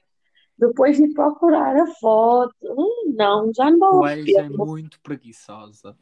Depois 0.57 0.99
ir 0.99 1.13
procurar 1.13 1.75
a 1.75 1.87
foto. 2.01 2.53
Hum, 2.63 3.13
não, 3.15 3.49
já 3.53 3.71
não 3.71 4.01
vale 4.01 4.37
a 4.37 4.43
é 4.43 4.49
muito 4.49 4.99
preguiçosa. 5.01 5.95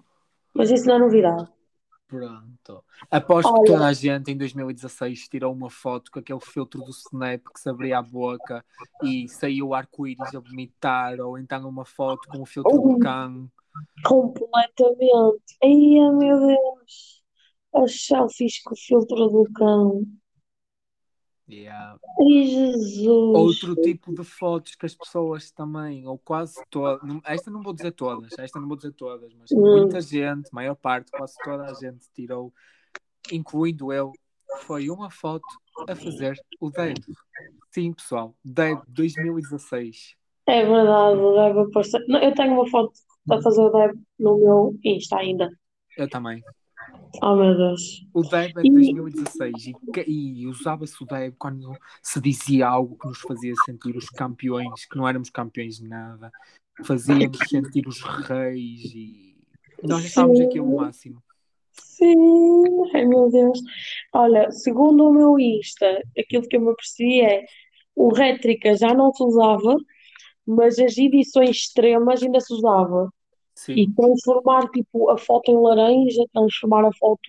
Mas 0.54 0.72
isso 0.72 0.88
não 0.88 0.96
é 0.96 1.00
novidade. 1.00 1.48
Pronto. 2.08 2.84
Aposto 3.12 3.54
que 3.54 3.60
Olha, 3.60 3.72
toda 3.74 3.88
a 3.88 3.94
gente 3.94 4.32
em 4.32 4.38
2016 4.38 5.28
tirou 5.28 5.54
uma 5.54 5.70
foto 5.70 6.10
com 6.10 6.20
aquele 6.20 6.40
filtro 6.40 6.82
do 6.82 6.92
Snap 6.92 7.42
que 7.54 7.60
se 7.60 7.70
abria 7.70 8.00
a 8.00 8.02
boca 8.02 8.64
e 9.04 9.28
saiu 9.28 9.68
o 9.68 9.74
arco-íris 9.74 10.34
a 10.34 10.40
vomitar, 10.40 11.20
ou 11.20 11.38
então 11.38 11.68
uma 11.68 11.84
foto 11.84 12.28
com 12.30 12.42
o 12.42 12.46
filtro 12.46 12.80
do 12.80 12.98
cão. 13.00 13.52
completamente. 14.06 15.58
Ai, 15.62 15.70
meu 16.14 16.48
Deus. 16.48 17.24
As 17.76 18.06
selfies 18.06 18.62
com 18.64 18.74
o 18.74 18.78
filtro 18.78 19.28
do 19.28 19.52
cão. 19.54 20.06
Yeah. 21.50 21.98
Outro 23.34 23.76
tipo 23.76 24.14
de 24.14 24.24
fotos 24.24 24.76
que 24.76 24.86
as 24.86 24.94
pessoas 24.94 25.50
também, 25.50 26.06
ou 26.06 26.18
quase 26.18 26.56
todas, 26.70 27.02
esta 27.24 27.50
não 27.50 27.62
vou 27.62 27.74
dizer 27.74 27.92
todas, 27.92 28.38
esta 28.38 28.60
não 28.60 28.68
vou 28.68 28.76
dizer 28.76 28.92
todas, 28.92 29.34
mas 29.34 29.52
Hum. 29.52 29.62
muita 29.62 30.02
gente, 30.02 30.50
maior 30.52 30.76
parte, 30.76 31.10
quase 31.12 31.36
toda 31.44 31.64
a 31.64 31.74
gente 31.74 32.06
tirou, 32.14 32.54
incluindo 33.32 33.94
eu, 33.94 34.12
foi 34.62 34.90
uma 34.90 35.10
foto 35.10 35.46
a 35.88 35.96
fazer 35.96 36.38
o 36.60 36.70
Deb. 36.70 36.98
Sim, 37.72 37.94
pessoal, 37.94 38.36
Deb 38.44 38.82
2016. 38.88 40.16
É 40.48 40.66
verdade, 40.66 41.20
deve 41.20 41.60
aparecer. 41.60 42.06
Não, 42.08 42.22
eu 42.22 42.34
tenho 42.34 42.54
uma 42.54 42.70
foto 42.70 42.92
a 43.30 43.42
fazer 43.42 43.62
o 43.62 43.70
Deb 43.70 43.96
no 44.20 44.38
meu 44.38 44.80
Insta 44.84 45.18
ainda. 45.18 45.50
Eu 45.98 46.10
também. 46.10 46.44
Oh 47.22 47.36
meu 47.36 47.56
Deus. 47.56 48.06
O 48.14 48.22
Deb 48.22 48.58
é 48.58 48.62
de 48.62 48.68
E 48.68 48.72
2016 48.72 49.68
e, 49.68 50.42
e 50.42 50.48
usava-se 50.48 51.02
o 51.02 51.06
Deb 51.06 51.36
quando 51.38 51.76
se 52.02 52.20
dizia 52.22 52.68
algo 52.68 52.98
que 52.98 53.08
nos 53.08 53.20
fazia 53.22 53.54
sentir 53.66 53.96
os 53.96 54.10
campeões, 54.10 54.86
que 54.86 54.98
não 54.98 55.08
éramos 55.08 55.30
campeões 55.30 55.78
de 55.78 55.88
nada, 55.88 56.32
fazia-nos 56.84 57.38
sentir 57.50 57.88
os 57.88 58.02
reis 58.02 58.84
e 58.94 59.36
nós 59.84 60.06
achávamos 60.06 60.40
aquilo 60.40 60.68
o 60.68 60.70
sim, 60.70 60.76
máximo. 60.76 61.24
sim, 61.74 62.16
ai 62.94 63.06
meu 63.06 63.30
Deus. 63.30 63.60
Olha, 64.14 64.52
segundo 64.52 65.06
o 65.06 65.14
meu 65.14 65.40
Insta, 65.40 66.02
aquilo 66.18 66.48
que 66.48 66.58
eu 66.58 66.62
me 66.62 66.72
apercebi 66.72 67.22
é 67.22 67.46
o 67.96 68.14
rétrica 68.14 68.76
já 68.76 68.94
não 68.94 69.12
se 69.12 69.24
usava, 69.24 69.76
mas 70.46 70.80
as 70.80 70.98
edições 70.98 71.50
extremas 71.50 72.22
ainda 72.22 72.40
se 72.40 72.54
usava. 72.54 73.12
E 73.76 73.86
Sim, 73.86 73.94
transformar 73.94 74.70
tipo 74.70 75.10
a 75.10 75.18
foto 75.18 75.52
em 75.52 75.58
laranja, 75.62 76.24
transformar 76.34 76.86
a 76.86 76.94
foto 76.94 77.22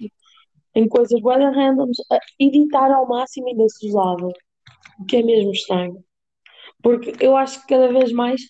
em 0.74 0.88
coisas 0.88 1.20
bem 1.22 1.38
randoms, 1.52 1.98
editar 2.38 2.92
ao 2.92 3.08
máximo 3.08 3.48
ainda 3.48 3.68
se 3.68 3.88
usava. 3.88 4.28
O 5.00 5.04
que 5.06 5.16
é 5.18 5.22
mesmo 5.22 5.52
estranho. 5.52 6.04
Porque 6.82 7.14
eu 7.20 7.36
acho 7.36 7.60
que 7.62 7.68
cada 7.68 7.88
vez 7.92 8.12
mais 8.12 8.40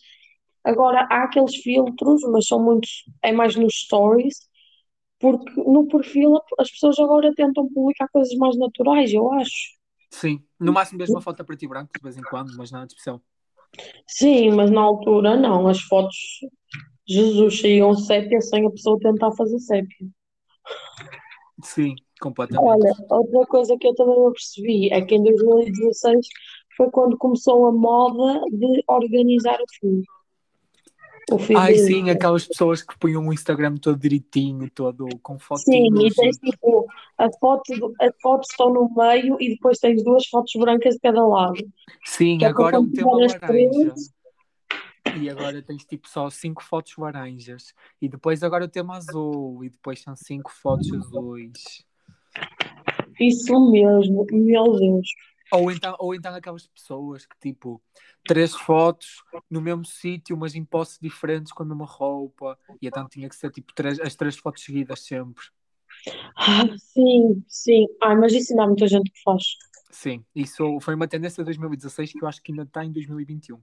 agora 0.64 1.07
há 1.11 1.25
aqueles 1.25 1.57
filtros, 1.57 2.23
mas 2.33 2.47
são 2.47 2.62
muitos, 2.62 3.05
é 3.23 3.33
mais 3.33 3.57
nos 3.57 3.75
stories, 3.75 4.37
porque 5.19 5.53
no 5.62 5.87
perfil 5.88 6.35
as 6.59 6.71
pessoas 6.71 6.99
agora 6.99 7.35
tentam 7.35 7.69
publicar 7.73 8.09
coisas 8.11 8.35
mais 8.37 8.57
naturais, 8.59 9.12
eu 9.12 9.33
acho. 9.35 9.79
sim. 10.11 10.45
No 10.59 10.73
máximo 10.73 10.99
mesmo 10.99 11.17
uma 11.17 11.21
foto 11.23 11.41
a 11.41 11.45
preto 11.45 11.64
e 11.64 11.69
branco 11.69 11.93
de 11.97 12.03
vez 12.03 12.17
em 12.17 12.23
quando, 12.23 12.55
mas 12.57 12.71
nada 12.71 12.87
de 12.87 12.93
especial. 12.93 13.23
Sim, 14.07 14.51
mas 14.53 14.71
na 14.71 14.81
altura 14.81 15.37
não, 15.37 15.69
as 15.69 15.81
fotos, 15.83 16.17
Jesus, 17.09 17.61
saíam 17.61 17.94
sépia 17.94 18.40
sem 18.40 18.66
a 18.66 18.71
pessoa 18.71 18.99
tentar 19.01 19.33
fazer 19.33 19.59
sépia. 19.59 20.07
Sim, 21.62 21.94
completamente. 22.21 22.68
Olha, 22.68 22.94
outra 23.11 23.47
coisa 23.47 23.77
que 23.79 23.88
eu 23.88 23.94
também 23.94 24.33
percebi 24.33 24.92
é 24.92 25.01
que 25.01 25.14
em 25.14 25.23
2016 25.23 26.27
foi 26.77 26.90
quando 26.90 27.16
começou 27.16 27.66
a 27.66 27.73
moda 27.73 28.42
de 28.51 28.85
organizar 28.87 29.59
o 29.61 29.64
feed. 29.81 30.05
O 31.31 31.38
Ai, 31.59 31.75
sim, 31.75 32.09
aquelas 32.09 32.47
pessoas 32.47 32.81
que 32.81 32.99
punham 32.99 33.27
o 33.29 33.33
Instagram 33.33 33.77
todo 33.77 33.99
direitinho, 33.99 34.71
todo 34.71 35.07
com 35.23 35.38
Sim, 35.57 35.88
e 36.01 36.14
tens 36.14 36.38
tipo 36.38 36.87
a 37.18 37.29
foto, 37.38 37.94
as 38.01 38.12
fotos 38.23 38.49
estão 38.51 38.73
no 38.73 38.90
meio 38.97 39.37
e 39.38 39.51
depois 39.51 39.79
tens 39.79 40.03
duas 40.03 40.27
fotos 40.27 40.53
brancas 40.59 40.94
de 40.94 41.01
cada 41.01 41.27
lado. 41.27 41.59
Sim, 42.03 42.38
Que 42.38 42.47
é 42.47 42.49
agora 42.49 42.77
é 42.77 42.79
um 42.79 42.90
as 43.25 43.33
laranja. 43.33 43.47
três. 43.47 44.11
E 45.16 45.31
agora 45.31 45.62
tens 45.62 45.85
tipo 45.85 46.09
só 46.09 46.29
cinco 46.31 46.62
fotos 46.62 46.97
laranjas. 46.97 47.75
E 48.01 48.09
depois 48.09 48.42
agora 48.42 48.64
o 48.64 48.68
tema 48.68 48.97
azul. 48.97 49.64
E 49.64 49.71
depois 49.71 50.01
são 50.01 50.14
cinco 50.16 50.51
fotos 50.51 50.92
azuis. 50.92 51.85
Isso 53.18 53.71
mesmo, 53.71 54.27
meu 54.31 54.73
Deus. 54.79 55.09
Ou 55.51 55.71
então, 55.71 55.97
ou 55.99 56.14
então 56.14 56.35
aquelas 56.35 56.66
pessoas 56.66 57.25
que 57.25 57.37
tipo, 57.40 57.81
três 58.27 58.55
fotos 58.55 59.23
no 59.51 59.61
mesmo 59.61 59.85
sítio, 59.85 60.37
mas 60.37 60.55
em 60.55 60.64
posses 60.64 60.99
diferentes 61.01 61.53
com 61.53 61.62
a 61.62 61.66
mesma 61.66 61.87
roupa. 61.87 62.59
E 62.83 62.87
então 62.87 63.09
tinha 63.09 63.29
que 63.29 63.37
ser 63.37 63.51
tipo 63.51 63.73
três, 63.75 63.99
as 64.01 64.14
três 64.14 64.37
fotos 64.37 64.62
seguidas 64.62 65.01
sempre. 65.01 65.44
Ah, 66.37 66.66
sim, 66.77 67.42
sim. 67.49 67.87
Ai, 68.03 68.14
mas 68.16 68.33
isso 68.33 68.53
ainda 68.53 68.64
há 68.64 68.66
muita 68.66 68.87
gente 68.87 69.11
que 69.11 69.23
faz. 69.23 69.42
Sim, 69.90 70.23
isso 70.35 70.79
foi 70.81 70.94
uma 70.94 71.09
tendência 71.09 71.42
de 71.42 71.47
2016 71.47 72.12
que 72.12 72.23
eu 72.23 72.29
acho 72.29 72.42
que 72.42 72.53
ainda 72.53 72.64
está 72.64 72.85
em 72.85 72.92
2021. 72.92 73.59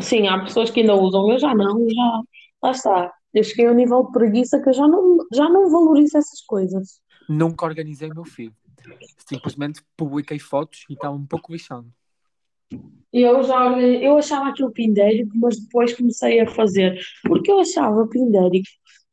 Sim, 0.00 0.28
há 0.28 0.38
pessoas 0.40 0.70
que 0.70 0.80
ainda 0.80 0.94
usam, 0.94 1.30
eu 1.30 1.38
já 1.38 1.54
não, 1.54 1.88
já. 1.88 2.20
Lá 2.62 2.70
está. 2.70 3.12
Eu 3.32 3.44
cheguei 3.44 3.66
a 3.66 3.70
um 3.70 3.74
nível 3.74 4.04
de 4.04 4.12
preguiça 4.12 4.60
que 4.60 4.68
eu 4.68 4.72
já 4.72 4.86
não, 4.86 5.18
já 5.32 5.48
não 5.48 5.70
valorizo 5.70 6.18
essas 6.18 6.40
coisas. 6.42 7.00
Nunca 7.28 7.64
organizei 7.64 8.10
o 8.10 8.14
meu 8.14 8.24
feed. 8.24 8.52
Simplesmente 9.26 9.82
publiquei 9.96 10.38
fotos 10.38 10.84
e 10.88 10.94
estava 10.94 11.14
um 11.14 11.26
pouco 11.26 11.52
lixado. 11.52 11.86
Eu 13.12 13.42
já, 13.42 13.78
eu 13.78 14.18
achava 14.18 14.48
aquilo 14.48 14.72
pindérico, 14.72 15.30
mas 15.34 15.58
depois 15.60 15.94
comecei 15.96 16.40
a 16.40 16.46
fazer. 16.48 16.98
Porque 17.22 17.50
eu 17.50 17.60
achava 17.60 18.06
pindérico. 18.08 18.68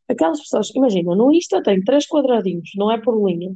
Aquelas 0.08 0.40
pessoas, 0.40 0.70
imagina, 0.76 1.16
no 1.16 1.34
Insta 1.34 1.62
tem 1.62 1.84
três 1.84 2.08
quadradinhos, 2.08 2.70
não 2.76 2.92
é 2.92 2.98
por 3.00 3.28
linha. 3.28 3.54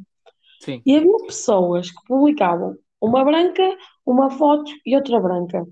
Sim, 0.60 0.82
E 0.86 0.96
havia 0.96 1.18
pessoas 1.26 1.90
que 1.90 2.04
publicavam 2.08 2.76
uma 3.02 3.24
branca, 3.24 3.64
uma 4.06 4.30
foto 4.30 4.72
e 4.86 4.96
outra 4.96 5.20
branca. 5.20 5.66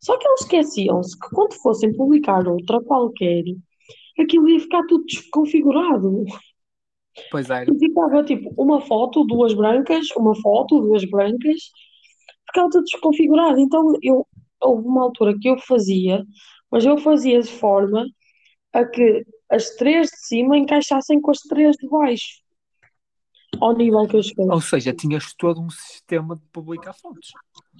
Só 0.00 0.16
que 0.16 0.26
eles 0.26 0.42
esqueciam-se 0.42 1.18
que 1.18 1.28
quando 1.30 1.54
fossem 1.54 1.94
publicar 1.94 2.46
outra 2.46 2.80
qualquer, 2.82 3.42
aquilo 4.18 4.48
ia 4.48 4.60
ficar 4.60 4.84
tudo 4.86 5.04
desconfigurado. 5.04 6.24
Pois. 7.30 7.48
E 7.50 7.78
ficava 7.78 8.22
tipo 8.24 8.54
uma 8.56 8.80
foto, 8.80 9.24
duas 9.24 9.54
brancas, 9.54 10.08
uma 10.16 10.34
foto, 10.40 10.80
duas 10.80 11.04
brancas, 11.04 11.70
ficava 12.46 12.70
tudo 12.70 12.84
desconfigurado. 12.84 13.58
Então 13.58 13.92
eu, 14.02 14.26
houve 14.60 14.86
uma 14.86 15.02
altura 15.02 15.36
que 15.38 15.48
eu 15.48 15.58
fazia, 15.58 16.24
mas 16.70 16.84
eu 16.84 16.96
fazia 16.98 17.40
de 17.40 17.50
forma 17.50 18.06
a 18.72 18.84
que 18.84 19.24
as 19.50 19.70
três 19.70 20.10
de 20.10 20.26
cima 20.26 20.56
encaixassem 20.56 21.20
com 21.20 21.30
as 21.30 21.40
três 21.40 21.76
de 21.76 21.88
baixo. 21.88 22.42
Ao 23.60 23.74
nível 23.74 24.06
que 24.06 24.16
eu 24.16 24.22
cheguei. 24.22 24.44
Ou 24.48 24.60
seja, 24.60 24.92
tinhas 24.92 25.32
todo 25.34 25.60
um 25.60 25.70
sistema 25.70 26.36
de 26.36 26.42
publicar 26.52 26.92
fotos. 26.92 27.32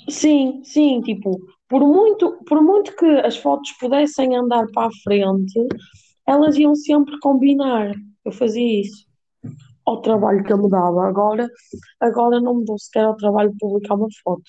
Sim, 0.08 0.62
sim, 0.64 1.00
tipo, 1.02 1.38
por 1.68 1.80
muito, 1.80 2.32
por 2.44 2.62
muito 2.62 2.96
que 2.96 3.06
as 3.06 3.36
fotos 3.36 3.72
pudessem 3.72 4.36
andar 4.36 4.66
para 4.72 4.88
a 4.88 4.92
frente, 5.02 5.68
elas 6.26 6.56
iam 6.56 6.74
sempre 6.74 7.18
combinar. 7.20 7.94
Eu 8.24 8.32
fazia 8.32 8.80
isso. 8.80 9.06
Ao 9.84 10.00
trabalho 10.00 10.44
que 10.44 10.52
eu 10.52 10.58
me 10.58 10.68
dava. 10.68 11.06
Agora, 11.06 11.48
agora 12.00 12.40
não 12.40 12.56
me 12.56 12.64
dou 12.64 12.78
sequer 12.78 13.04
ao 13.04 13.16
trabalho 13.16 13.50
de 13.50 13.58
publicar 13.58 13.94
uma 13.94 14.08
foto. 14.22 14.42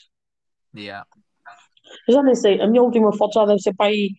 Yeah. 0.75 1.05
Já 2.07 2.21
nem 2.21 2.35
sei, 2.35 2.61
a 2.61 2.67
minha 2.67 2.83
última 2.83 3.11
foto 3.13 3.33
já 3.33 3.45
deve 3.45 3.59
ser 3.59 3.73
para 3.73 3.87
aí 3.87 4.09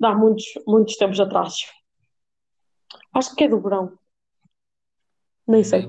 de 0.00 0.06
há 0.06 0.14
muitos, 0.14 0.44
muitos 0.66 0.96
tempos 0.96 1.20
atrás. 1.20 1.54
Acho 3.12 3.34
que 3.34 3.44
é 3.44 3.48
do 3.48 3.60
verão. 3.60 3.96
Nem 5.46 5.62
sei. 5.62 5.88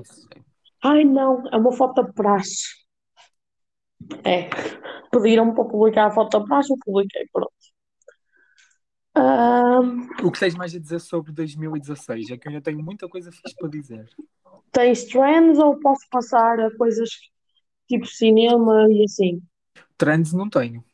Ai 0.82 1.04
não, 1.04 1.42
é 1.48 1.56
uma 1.56 1.72
foto 1.72 2.02
da 2.02 2.12
praxe. 2.12 2.85
É. 4.24 4.48
Pediram-me 5.10 5.54
para 5.54 5.64
publicar 5.64 6.06
a 6.06 6.10
foto 6.10 6.44
praxe, 6.44 6.72
eu 6.72 6.76
publiquei, 6.84 7.26
pronto. 7.32 7.52
Ahm, 9.14 10.08
O 10.22 10.30
que 10.30 10.38
tens 10.40 10.54
mais 10.54 10.74
a 10.74 10.78
dizer 10.78 11.00
sobre 11.00 11.32
2016? 11.32 12.30
É 12.30 12.36
que 12.36 12.46
eu 12.48 12.50
ainda 12.50 12.62
tenho 12.62 12.82
muita 12.82 13.08
coisa 13.08 13.32
fixe 13.32 13.56
para 13.56 13.68
dizer. 13.68 14.06
tens 14.72 15.04
trends 15.06 15.58
ou 15.58 15.78
posso 15.80 16.06
passar 16.10 16.60
a 16.60 16.76
coisas 16.76 17.08
tipo 17.88 18.06
cinema 18.06 18.86
e 18.90 19.04
assim? 19.04 19.42
Trends 19.98 20.32
não 20.32 20.48
tenho. 20.48 20.84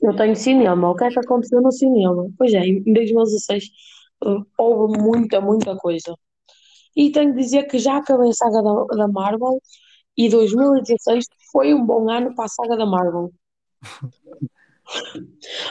Eu 0.00 0.14
tenho 0.16 0.34
cinema. 0.36 0.90
O 0.90 0.96
que 0.96 1.04
é 1.04 1.10
que 1.10 1.18
aconteceu 1.20 1.60
no 1.60 1.70
cinema? 1.72 2.28
Pois 2.36 2.52
é, 2.54 2.60
em 2.66 2.92
2016 2.92 3.64
eh, 4.24 4.28
houve 4.58 4.98
muita, 5.00 5.40
muita 5.40 5.76
coisa. 5.76 6.14
E 6.96 7.10
tenho 7.12 7.32
de 7.34 7.38
dizer 7.40 7.64
que 7.64 7.78
já 7.78 7.98
acabei 7.98 8.30
a 8.30 8.32
saga 8.32 8.62
da, 8.62 8.84
da 8.96 9.08
Marvel 9.08 9.60
e 10.16 10.28
2016 10.28 11.26
foi 11.50 11.74
um 11.74 11.84
bom 11.84 12.08
ano 12.10 12.34
para 12.34 12.44
a 12.44 12.48
saga 12.48 12.76
da 12.76 12.86
Marvel. 12.86 13.32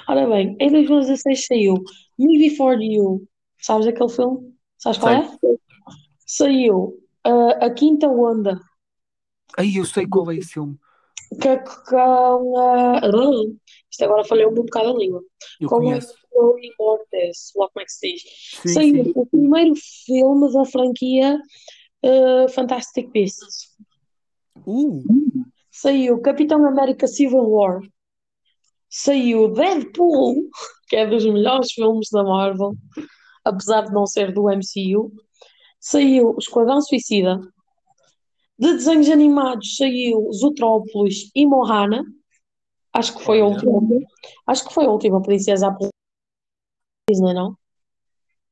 Ora 0.08 0.28
bem, 0.28 0.56
em 0.60 0.72
2016 0.72 1.46
saiu 1.46 1.76
Me 2.18 2.38
Before 2.40 2.84
You. 2.84 3.28
Sabes 3.60 3.88
aquele 3.88 4.10
filme? 4.10 4.56
Sabes 4.78 4.98
qual 4.98 5.14
é? 5.14 5.32
Saiu 6.26 6.98
eh, 7.26 7.66
A 7.66 7.70
Quinta 7.72 8.08
Onda, 8.08 8.60
Aí 9.58 9.76
eu 9.76 9.86
sei 9.86 10.08
qual 10.08 10.32
é 10.32 10.36
esse 10.38 10.54
filme. 10.54 10.78
que 11.42 11.48
é 11.48 11.58
com 11.58 12.58
a. 12.58 13.02
Isto 13.92 14.06
agora 14.06 14.24
falei 14.24 14.46
um 14.46 14.54
bocado 14.54 14.90
a 14.90 14.98
língua. 14.98 15.22
Eu 15.60 15.68
com 15.68 15.76
a 15.76 15.80
conheço. 15.80 16.14
Chloe 16.32 16.72
Moretz, 16.80 17.52
lá 17.56 17.68
como 17.70 17.82
é 17.82 17.86
que 17.86 17.92
se 17.92 18.14
diz. 18.14 18.22
Sim, 18.62 18.70
Saiu 18.70 19.04
sim. 19.04 19.12
o 19.16 19.26
primeiro 19.26 19.74
filme 19.76 20.54
da 20.54 20.66
franquia 20.66 21.38
eh, 22.04 22.48
Fantastic 22.50 23.12
Beasts. 23.12 23.71
Uh, 24.66 25.04
Saiu 25.72 26.22
Capitão 26.22 26.66
América 26.66 27.08
Civil 27.08 27.50
War. 27.50 27.80
Saiu 28.90 29.54
Deadpool, 29.54 30.50
que 30.88 30.98
é 30.98 31.08
dos 31.08 31.26
melhores 31.26 31.72
filmes 31.72 32.10
da 32.12 32.24
Marvel, 32.24 32.74
apesar 33.46 33.84
de 33.84 33.94
não 33.94 34.06
ser 34.06 34.34
do 34.34 34.50
MCU. 34.50 35.12
Saiu 35.80 36.36
Esquadrão 36.38 36.82
Suicida. 36.82 37.40
De 38.60 38.74
desenhos 38.74 39.10
animados 39.10 39.76
saiu 39.76 40.32
Zootrópolis 40.34 41.32
e 41.34 41.46
Mohana. 41.48 42.04
Acho 42.94 43.18
que 43.18 43.24
foi 43.24 43.42
a 43.42 43.46
última. 43.46 43.82
Acho 44.46 44.68
que 44.68 44.74
foi 44.74 44.86
a 44.86 44.92
última 44.92 45.22
princesa 45.22 45.70
a 45.70 45.78
Disney, 47.10 47.34
não? 47.34 47.56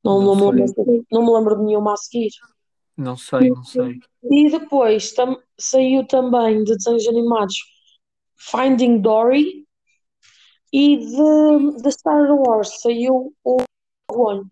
Não, 0.02 0.20
Não 0.20 0.34
não, 0.34 0.52
me 0.52 0.62
lembro, 0.62 1.06
não 1.12 1.24
me 1.24 1.32
lembro 1.32 1.56
de 1.58 1.64
nenhuma 1.64 1.92
a 1.92 1.96
seguir. 1.96 2.30
Não 3.00 3.16
sei, 3.16 3.48
não 3.50 3.64
sei. 3.64 3.98
E 4.22 4.50
depois 4.50 5.12
tam- 5.12 5.40
saiu 5.58 6.06
também 6.06 6.62
de 6.62 6.76
desenhos 6.76 7.08
animados 7.08 7.56
Finding 8.36 9.00
Dory 9.00 9.66
e 10.72 10.96
de, 10.98 11.82
de 11.82 11.92
Star 11.92 12.30
Wars 12.32 12.80
saiu 12.80 13.34
o 13.44 13.56
One. 14.12 14.50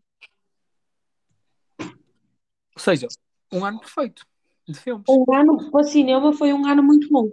Ou 1.80 2.80
seja, 2.80 3.08
um 3.52 3.64
ano 3.64 3.80
perfeito 3.80 4.26
de 4.68 4.78
filmes. 4.78 5.04
Um 5.08 5.24
ano 5.34 5.70
para 5.70 5.84
cinema 5.84 6.32
foi 6.32 6.52
um 6.52 6.66
ano 6.66 6.82
muito 6.82 7.08
bom. 7.08 7.30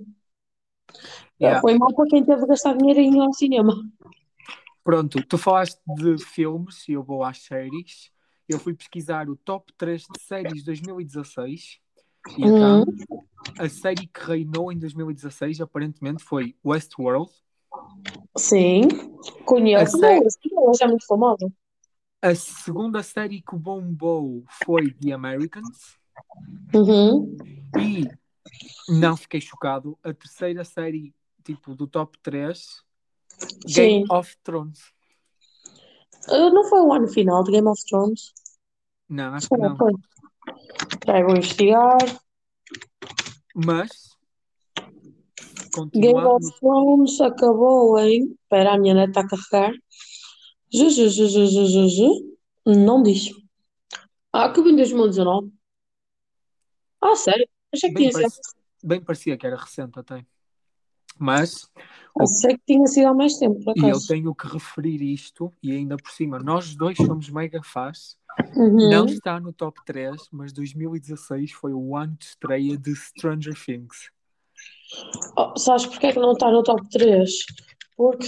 Yeah. 1.40 1.62
Foi 1.62 1.78
mal 1.78 1.94
para 1.94 2.08
quem 2.08 2.24
teve 2.24 2.42
de 2.42 2.48
gastar 2.48 2.78
dinheiro 2.78 3.00
em 3.00 3.14
ir 3.16 3.20
ao 3.20 3.34
cinema. 3.34 3.74
Pronto, 4.84 5.24
tu 5.26 5.38
falaste 5.38 5.80
de 5.98 6.24
filmes 6.24 6.88
e 6.88 6.94
eu 6.94 7.04
vou 7.04 7.24
às 7.24 7.40
séries. 7.40 8.12
Eu 8.48 8.60
fui 8.60 8.74
pesquisar 8.74 9.30
o 9.30 9.36
top 9.36 9.74
3 9.74 10.04
de 10.04 10.20
séries 10.22 10.60
de 10.60 10.64
2016 10.66 11.80
e 12.38 12.44
Uhum. 12.44 12.82
então 12.82 12.86
a 13.58 13.70
série 13.70 14.08
que 14.08 14.20
reinou 14.22 14.72
em 14.72 14.78
2016 14.78 15.62
aparentemente 15.62 16.24
foi 16.24 16.56
Westworld. 16.64 17.32
Sim, 18.38 18.82
conheço. 19.46 19.98
A 19.98 20.00
série- 20.00 20.28
é 20.82 20.88
muito 20.88 21.06
famoso. 21.06 21.52
A 22.22 22.34
segunda 22.36 23.04
série 23.04 23.42
que 23.42 23.56
bombou 23.56 24.44
foi 24.64 24.92
The 24.94 25.12
Americans 25.12 25.98
Uhum. 26.74 27.36
e 27.80 28.08
não 28.90 29.16
fiquei 29.18 29.42
chocado. 29.42 29.98
A 30.04 30.14
terceira 30.14 30.64
série 30.64 31.14
tipo 31.44 31.76
do 31.76 31.86
top 31.88 32.18
3 32.24 32.84
Game 33.68 34.06
Sim. 34.08 34.14
of 34.16 34.36
Thrones. 34.44 34.80
Uh, 36.28 36.50
não 36.52 36.64
foi 36.66 36.82
o 36.82 36.94
ano 36.94 37.08
final 37.08 37.44
de 37.44 37.52
Game 37.52 37.68
of 37.68 37.82
Thrones? 37.86 38.34
Não, 39.10 39.34
acho 39.36 39.48
que 39.48 39.56
Foi, 39.56 39.68
não. 39.68 39.78
foi. 39.78 39.92
Espera, 40.92 41.26
vou 41.26 41.36
investigar. 41.36 41.98
Mas 43.56 43.90
Game 45.94 46.14
continuando 46.14 46.30
of 46.30 46.60
Thrones 46.60 47.22
acabou 47.22 48.00
em. 48.00 48.32
Espera, 48.42 48.74
a 48.74 48.78
minha 48.78 48.94
neta 48.94 49.22
está 49.22 49.22
a 49.22 49.28
carregar. 49.28 49.74
Ju, 50.74 50.90
ju, 50.90 51.10
ju, 51.10 51.28
ju, 51.28 51.46
ju, 51.46 51.66
ju, 51.66 51.88
ju. 51.88 52.36
Não 52.66 53.04
diz. 53.04 53.30
Ah, 54.34 54.46
acabou 54.46 54.72
em 54.72 54.76
2019. 54.76 55.52
Ah, 57.02 57.16
sério? 57.16 57.48
Achei 57.74 57.90
que 57.90 57.96
bem, 57.96 58.10
tinha 58.10 58.30
sido. 58.30 58.42
bem 58.84 59.02
parecia 59.02 59.38
que 59.38 59.46
era 59.46 59.56
recente 59.56 60.00
até. 60.00 60.26
Mas 61.18 61.70
Achei 62.18 62.58
que 62.58 62.64
tinha 62.66 62.88
sido 62.88 63.08
há 63.08 63.14
mais 63.14 63.38
tempo, 63.38 63.62
por 63.64 63.78
E 63.78 63.82
eu 63.82 63.88
acaso. 63.88 64.08
tenho 64.08 64.34
que 64.34 64.48
referir 64.48 65.02
isto, 65.02 65.52
e 65.62 65.72
ainda 65.72 65.98
por 65.98 66.12
cima, 66.12 66.40
nós 66.40 66.74
dois 66.76 66.98
somos 66.98 67.30
mega 67.30 67.62
fãs. 67.62 68.18
Uhum. 68.56 68.90
Não 68.90 69.06
está 69.06 69.40
no 69.40 69.52
top 69.52 69.80
3, 69.86 70.16
mas 70.32 70.54
2016 70.54 71.52
foi 71.52 71.74
o 71.74 71.96
ano 71.96 72.16
de 72.18 72.26
estreia 72.26 72.78
de 72.78 72.96
Stranger 72.96 73.54
Things. 73.54 74.10
Oh, 75.38 75.58
sabes 75.58 75.86
porque 75.86 76.08
é 76.08 76.14
que 76.14 76.20
não 76.20 76.34
está 76.34 76.50
no 76.52 76.64
top 76.64 76.88
3? 76.90 77.30
Porque 77.98 78.28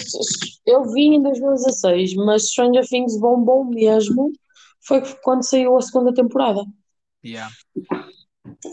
eu 0.65 0.83
vi 0.91 1.15
em 1.15 1.21
2016, 1.21 2.15
mas 2.15 2.49
Stranger 2.49 2.87
Things 2.87 3.19
bombou 3.19 3.65
mesmo. 3.65 4.31
Foi 4.81 5.01
quando 5.21 5.43
saiu 5.43 5.75
a 5.75 5.81
segunda 5.81 6.13
temporada. 6.13 6.65
Yeah. 7.25 7.53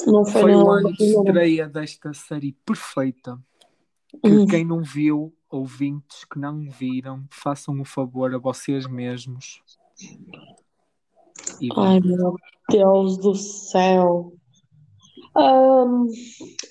Não 0.07 0.25
foi, 0.25 0.43
Foi 0.43 0.55
o 0.55 0.71
ano 0.71 0.93
de 0.93 1.05
estreia 1.05 1.69
desta 1.69 2.13
série 2.13 2.53
perfeita. 2.65 3.39
Que 4.23 4.31
Uhum. 4.31 4.47
quem 4.47 4.65
não 4.65 4.83
viu, 4.83 5.35
ouvintes 5.51 6.25
que 6.25 6.39
não 6.39 6.61
viram, 6.71 7.25
façam 7.31 7.81
o 7.81 7.85
favor 7.85 8.35
a 8.35 8.39
vocês 8.39 8.87
mesmos. 8.87 9.63
E 11.61 11.69
Ai, 11.77 12.01
meu 12.01 12.37
Deus 12.71 13.19
do 13.19 13.35
céu. 13.35 14.35
Ahm, 15.37 16.07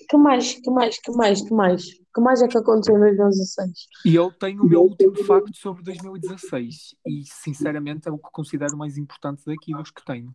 que 0.10 0.18
mais, 0.18 0.54
que 0.54 0.70
mais, 0.70 1.00
que 1.00 1.12
mais, 1.12 1.42
que 1.42 1.54
mais? 1.54 2.04
Que 2.14 2.22
mais 2.22 2.42
é 2.42 2.48
que 2.48 2.58
aconteceu 2.58 2.96
em 2.96 3.00
2016? 3.00 3.88
E 4.06 4.16
eu 4.16 4.32
tenho 4.32 4.62
o 4.62 4.68
meu 4.68 4.82
último 4.84 5.16
facto 5.24 5.56
sobre 5.56 5.84
2016. 5.84 6.96
E 7.06 7.24
sinceramente 7.26 8.08
é 8.08 8.12
o 8.12 8.18
que 8.18 8.30
considero 8.32 8.78
mais 8.78 8.98
importante 8.98 9.44
daqui 9.46 9.74
dos 9.74 9.90
que 9.90 10.06
tenho. 10.06 10.34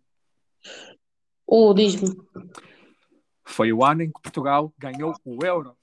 Oh, 1.47 1.73
diz-me. 1.73 2.15
Foi 3.45 3.73
o 3.73 3.85
ano 3.85 4.03
em 4.03 4.11
que 4.11 4.21
Portugal 4.21 4.73
ganhou 4.77 5.15
o 5.25 5.45
Euro. 5.45 5.78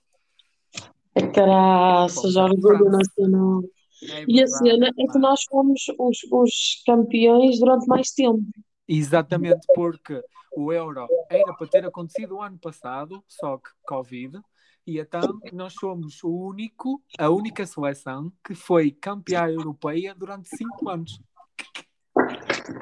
É 1.15 1.21
caraças, 1.27 2.35
à 2.35 2.43
orgulho 2.43 2.77
França. 2.77 2.97
nacional. 2.97 3.61
É 4.03 4.25
E 4.27 4.43
a 4.43 4.47
cena 4.47 4.87
é 4.87 4.91
que 4.91 5.13
pá. 5.13 5.19
nós 5.19 5.43
fomos 5.49 5.81
os, 5.97 6.17
os 6.31 6.83
campeões 6.85 7.59
durante 7.59 7.87
mais 7.87 8.11
tempo. 8.11 8.43
Exatamente, 8.87 9.65
porque 9.73 10.21
o 10.55 10.71
Euro 10.71 11.07
era 11.29 11.53
para 11.53 11.67
ter 11.67 11.85
acontecido 11.85 12.35
o 12.35 12.41
ano 12.41 12.57
passado, 12.59 13.23
só 13.27 13.57
que 13.57 13.69
Covid, 13.87 14.39
e 14.85 14.99
então 14.99 15.39
nós 15.53 15.73
somos 15.73 16.23
o 16.23 16.29
único, 16.29 17.01
a 17.17 17.29
única 17.29 17.65
seleção 17.65 18.31
que 18.45 18.53
foi 18.53 18.91
campeã 18.91 19.47
europeia 19.47 20.13
durante 20.13 20.49
cinco 20.49 20.89
anos. 20.89 21.19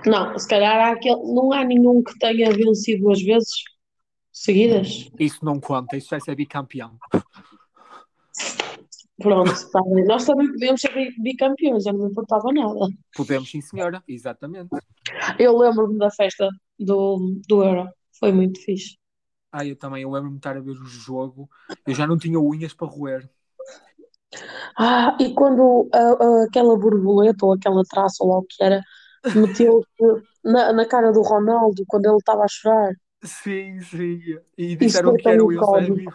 Não, 0.06 0.38
se 0.38 0.48
calhar 0.48 0.76
há 0.76 0.92
aquele, 0.92 1.22
não 1.34 1.54
há 1.54 1.64
nenhum 1.64 2.04
que 2.04 2.18
tenha 2.20 2.52
vencido 2.52 3.04
duas 3.04 3.22
vezes. 3.22 3.64
seguidas. 4.32 5.10
Isso 5.20 5.46
não 5.46 5.60
conta, 5.60 5.96
isso 5.96 6.10
vai 6.10 6.20
ser 6.20 6.36
bicampeão. 6.36 6.98
Pronto, 9.24 9.52
está 9.52 9.82
bem. 9.84 10.06
Nós 10.06 10.26
também 10.26 10.52
podemos 10.52 10.82
ser 10.82 10.94
bi- 10.94 11.16
bicampeões, 11.22 11.86
eu 11.86 11.94
não 11.94 12.06
me 12.06 12.12
importava 12.12 12.52
nada. 12.54 12.88
Podemos, 13.16 13.50
sim, 13.50 13.62
senhora, 13.62 14.04
exatamente. 14.08 14.72
Eu 15.40 15.58
lembro-me 15.58 15.98
da 15.98 16.10
festa 16.12 16.50
do, 16.80 17.40
do 17.48 17.64
Euro, 17.64 17.90
foi 18.20 18.32
muito 18.32 18.60
fixe. 18.62 18.98
Ah, 19.52 19.66
eu 19.66 19.76
também, 19.76 20.02
eu 20.04 20.10
lembro-me 20.12 20.36
de 20.36 20.40
estar 20.40 20.58
a 20.58 20.62
ver 20.62 20.72
o 20.72 20.86
jogo, 20.86 21.50
eu 21.86 21.94
já 21.94 22.08
não 22.08 22.18
tinha 22.18 22.40
unhas 22.40 22.74
para 22.74 22.88
roer. 22.88 23.30
Ah, 24.78 25.16
e 25.20 25.34
quando 25.34 25.90
a- 25.94 26.44
aquela 26.46 26.78
borboleta 26.78 27.46
ou 27.46 27.54
aquela 27.54 27.84
traça 27.90 28.24
ou 28.24 28.30
lá 28.32 28.38
o 28.40 28.44
que 28.44 28.64
era, 28.64 28.82
meteu 29.34 29.82
na, 30.44 30.74
na 30.74 30.86
cara 30.88 31.12
do 31.12 31.22
Ronaldo 31.22 31.84
quando 31.88 32.06
ele 32.08 32.18
estava 32.18 32.44
a 32.44 32.48
chorar. 32.48 32.94
Sim, 33.24 33.82
sim. 33.82 34.20
E 34.58 34.76
disseram 34.76 35.16
que 35.16 35.30
era 35.30 35.44
o 35.44 35.52
Eusébio. 35.52 36.14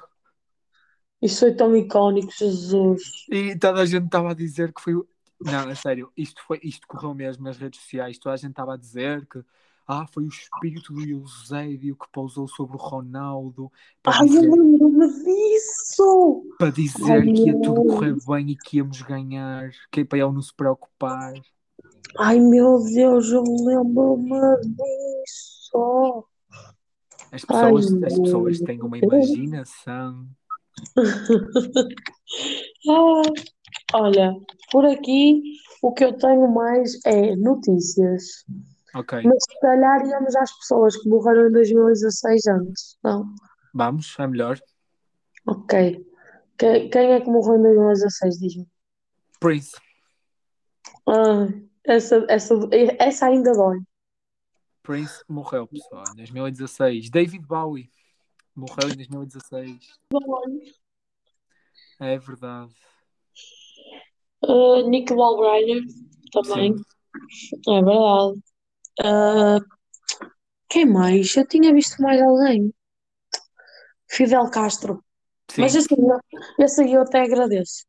Isso 1.20 1.40
foi 1.40 1.54
tão 1.54 1.76
icónico, 1.76 2.32
Jesus. 2.32 3.02
E 3.30 3.56
toda 3.58 3.82
a 3.82 3.86
gente 3.86 4.06
estava 4.06 4.30
a 4.30 4.34
dizer 4.34 4.72
que 4.72 4.80
foi. 4.80 4.94
Não, 5.40 5.70
é 5.70 5.74
sério, 5.74 6.12
isto, 6.16 6.42
foi, 6.44 6.60
isto 6.62 6.86
correu 6.86 7.14
mesmo 7.14 7.44
nas 7.44 7.56
redes 7.56 7.80
sociais. 7.80 8.18
Toda 8.18 8.34
a 8.34 8.36
gente 8.36 8.50
estava 8.50 8.74
a 8.74 8.76
dizer 8.76 9.26
que 9.26 9.42
ah, 9.86 10.06
foi 10.06 10.24
o 10.24 10.28
espírito 10.28 10.92
do 10.92 11.00
Eusébio 11.00 11.96
que 11.96 12.06
pousou 12.12 12.46
sobre 12.46 12.76
o 12.76 12.78
Ronaldo 12.78 13.72
para 14.02 14.18
Ai, 14.18 14.26
eu 14.26 14.26
dizer, 14.26 14.50
lembro-me 14.50 15.08
disso! 15.24 16.44
para 16.58 16.70
dizer 16.70 17.10
Ai, 17.10 17.32
que 17.32 17.46
ia 17.46 17.60
tudo 17.60 17.84
correr 17.84 18.14
bem 18.26 18.50
e 18.50 18.56
que 18.56 18.76
íamos 18.76 19.00
ganhar, 19.00 19.70
que 19.90 20.00
é 20.00 20.04
para 20.04 20.18
ele 20.18 20.32
não 20.32 20.42
se 20.42 20.52
preocupar. 20.52 21.32
Ai, 22.18 22.38
meu 22.38 22.82
Deus, 22.84 23.30
eu 23.30 23.42
lembro-me 23.42 24.60
disso! 24.60 26.24
As 27.32 27.44
Ai, 27.48 27.72
pessoas, 27.72 27.86
as 27.86 28.18
meu 28.18 28.22
pessoas 28.22 28.60
têm 28.60 28.82
uma 28.82 28.98
imaginação. 28.98 30.28
Ah, 32.88 33.22
olha, 33.94 34.34
por 34.70 34.84
aqui 34.86 35.42
o 35.82 35.92
que 35.92 36.04
eu 36.04 36.12
tenho 36.16 36.48
mais 36.52 36.98
é 37.06 37.34
notícias. 37.36 38.44
Ok, 38.94 39.22
Mas 39.24 39.44
se 39.44 39.60
calhar 39.60 40.06
íamos 40.06 40.34
às 40.36 40.52
pessoas 40.58 40.96
que 40.96 41.08
morreram 41.08 41.48
em 41.48 41.52
2016 41.52 42.46
antes, 42.48 42.98
não? 43.02 43.24
vamos, 43.74 44.14
é 44.18 44.26
melhor. 44.26 44.58
Ok. 45.46 46.04
Que- 46.58 46.88
Quem 46.88 47.12
é 47.12 47.20
que 47.20 47.30
morreu 47.30 47.56
em 47.58 47.62
2016? 47.62 48.38
Diz-me. 48.38 48.66
Prince, 49.40 49.72
Ah, 51.08 51.48
essa, 51.84 52.26
essa, 52.28 52.54
essa 52.98 53.26
ainda 53.26 53.52
dói. 53.52 53.78
Prince 54.82 55.22
morreu, 55.28 55.66
pessoal, 55.66 56.04
em 56.12 56.16
2016. 56.16 57.10
David 57.10 57.46
Bowie 57.46 57.90
morreu 58.58 58.88
em 58.90 58.96
2016. 58.96 59.78
É 62.00 62.18
verdade. 62.18 62.72
Ah, 64.44 64.82
Nick 64.86 65.12
Wallbreiner 65.12 65.82
também. 66.32 66.76
Sim. 66.76 67.72
É 67.72 67.82
verdade. 67.82 68.42
Ah, 69.02 69.58
quem 70.68 70.86
mais? 70.86 71.36
Eu 71.36 71.46
tinha 71.46 71.72
visto 71.72 72.00
mais 72.02 72.20
alguém. 72.20 72.72
Fidel 74.10 74.50
Castro. 74.50 75.02
Sim. 75.50 75.62
Mas 75.62 75.74
esse, 75.74 75.88
esse 76.60 76.82
aí 76.82 76.92
eu 76.92 77.02
até 77.02 77.22
agradeço. 77.22 77.84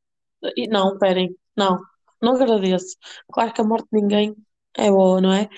E 0.56 0.68
não, 0.68 0.94
esperem. 0.94 1.36
Não, 1.56 1.80
não 2.22 2.34
agradeço. 2.36 2.96
Claro 3.32 3.54
que 3.54 3.62
a 3.62 3.64
morte 3.64 3.88
de 3.92 4.02
ninguém 4.02 4.36
é 4.78 4.90
boa, 4.90 5.20
não 5.22 5.34
é? 5.34 5.50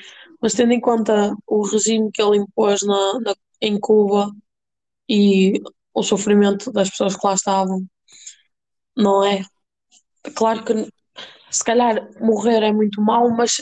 Mas 0.42 0.54
tendo 0.54 0.72
em 0.74 0.82
conta 0.82 1.36
o 1.48 1.64
regime 1.68 2.10
que 2.12 2.22
ele 2.22 2.38
impôs 2.38 2.82
na, 2.82 3.20
na- 3.20 3.36
em 3.62 3.80
Cuba 3.80 4.32
e 5.18 5.62
o 5.94 6.04
sofrimento 6.12 6.72
das 6.72 6.90
pessoas 6.92 7.16
que 7.18 7.28
lá 7.28 7.36
estavam, 7.36 7.80
não 8.96 9.24
é? 9.26 9.42
Claro 10.36 10.66
que 10.66 10.74
se 11.52 11.64
calhar 11.64 11.96
morrer 12.22 12.64
é 12.64 12.74
muito 12.74 13.02
mau, 13.02 13.30
mas 13.32 13.58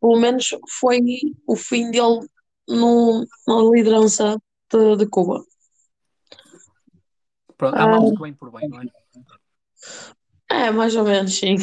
pelo 0.00 0.18
menos 0.20 0.50
foi 0.80 1.00
o 1.46 1.56
fim 1.56 1.90
dele 1.92 2.20
no, 2.68 3.26
na 3.48 3.62
liderança 3.74 4.38
de, 4.72 4.96
de 4.98 5.06
Cuba. 5.08 5.44
Pronto, 7.58 7.76
há 7.76 7.82
Ah. 7.84 7.90
males 7.90 8.12
que 8.12 8.22
vêm 8.22 8.34
por 8.34 8.50
bem, 8.52 8.68
não 8.68 8.80
é? 8.80 8.86
É, 10.50 10.70
mais 10.70 10.94
ou 10.96 11.04
menos, 11.04 11.34
sim. 11.38 11.56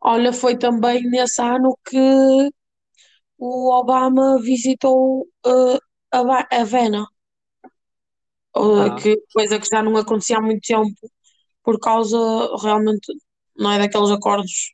Olha, 0.00 0.32
foi 0.32 0.56
também 0.56 1.02
nesse 1.10 1.40
ano 1.42 1.76
que 1.84 1.98
o 3.38 3.70
Obama 3.80 4.40
visitou 4.40 5.26
eh, 5.46 5.78
a 6.12 6.22
Va- 6.22 6.48
a 6.50 6.60
Havana, 6.62 7.06
Ah. 8.56 8.94
que 8.96 9.16
coisa 9.32 9.58
que 9.58 9.66
já 9.66 9.82
não 9.82 9.96
acontecia 9.96 10.38
há 10.38 10.40
muito 10.40 10.60
tempo, 10.66 10.94
por 11.62 11.78
causa 11.80 12.16
realmente 12.62 13.12
não 13.56 13.72
é 13.72 13.78
daqueles 13.78 14.10
acordos 14.10 14.72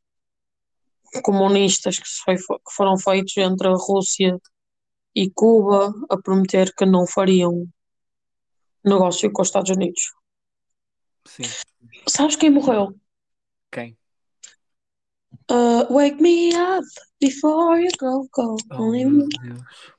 comunistas 1.23 1.99
que, 1.99 2.09
foi- 2.09 2.37
que 2.37 2.73
foram 2.77 2.97
feitos 2.99 3.37
entre 3.37 3.69
a 3.69 3.73
Rússia 3.75 4.38
e 5.14 5.31
Cuba 5.31 5.93
a 6.09 6.16
prometer 6.16 6.73
que 6.75 6.85
não 6.87 7.07
fariam 7.07 7.66
negócio 8.85 9.31
com 9.33 9.43
os 9.43 9.49
Estados 9.49 9.71
Unidos. 9.71 10.12
Sim. 11.27 11.43
Sabes 12.09 12.37
quem 12.37 12.51
morreu? 12.51 12.95
Quem? 13.73 13.97
Uh, 15.51 15.93
wake 15.93 16.21
me 16.23 16.51
up 16.55 16.87
before 17.21 17.81
you 17.83 17.90
go, 17.99 18.29
go. 18.33 18.57
Oh. 18.73 18.93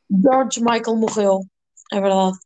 George 0.09 0.61
Michael 0.61 0.95
morreu. 0.97 1.41
É 1.91 1.99
verdade. 1.99 2.37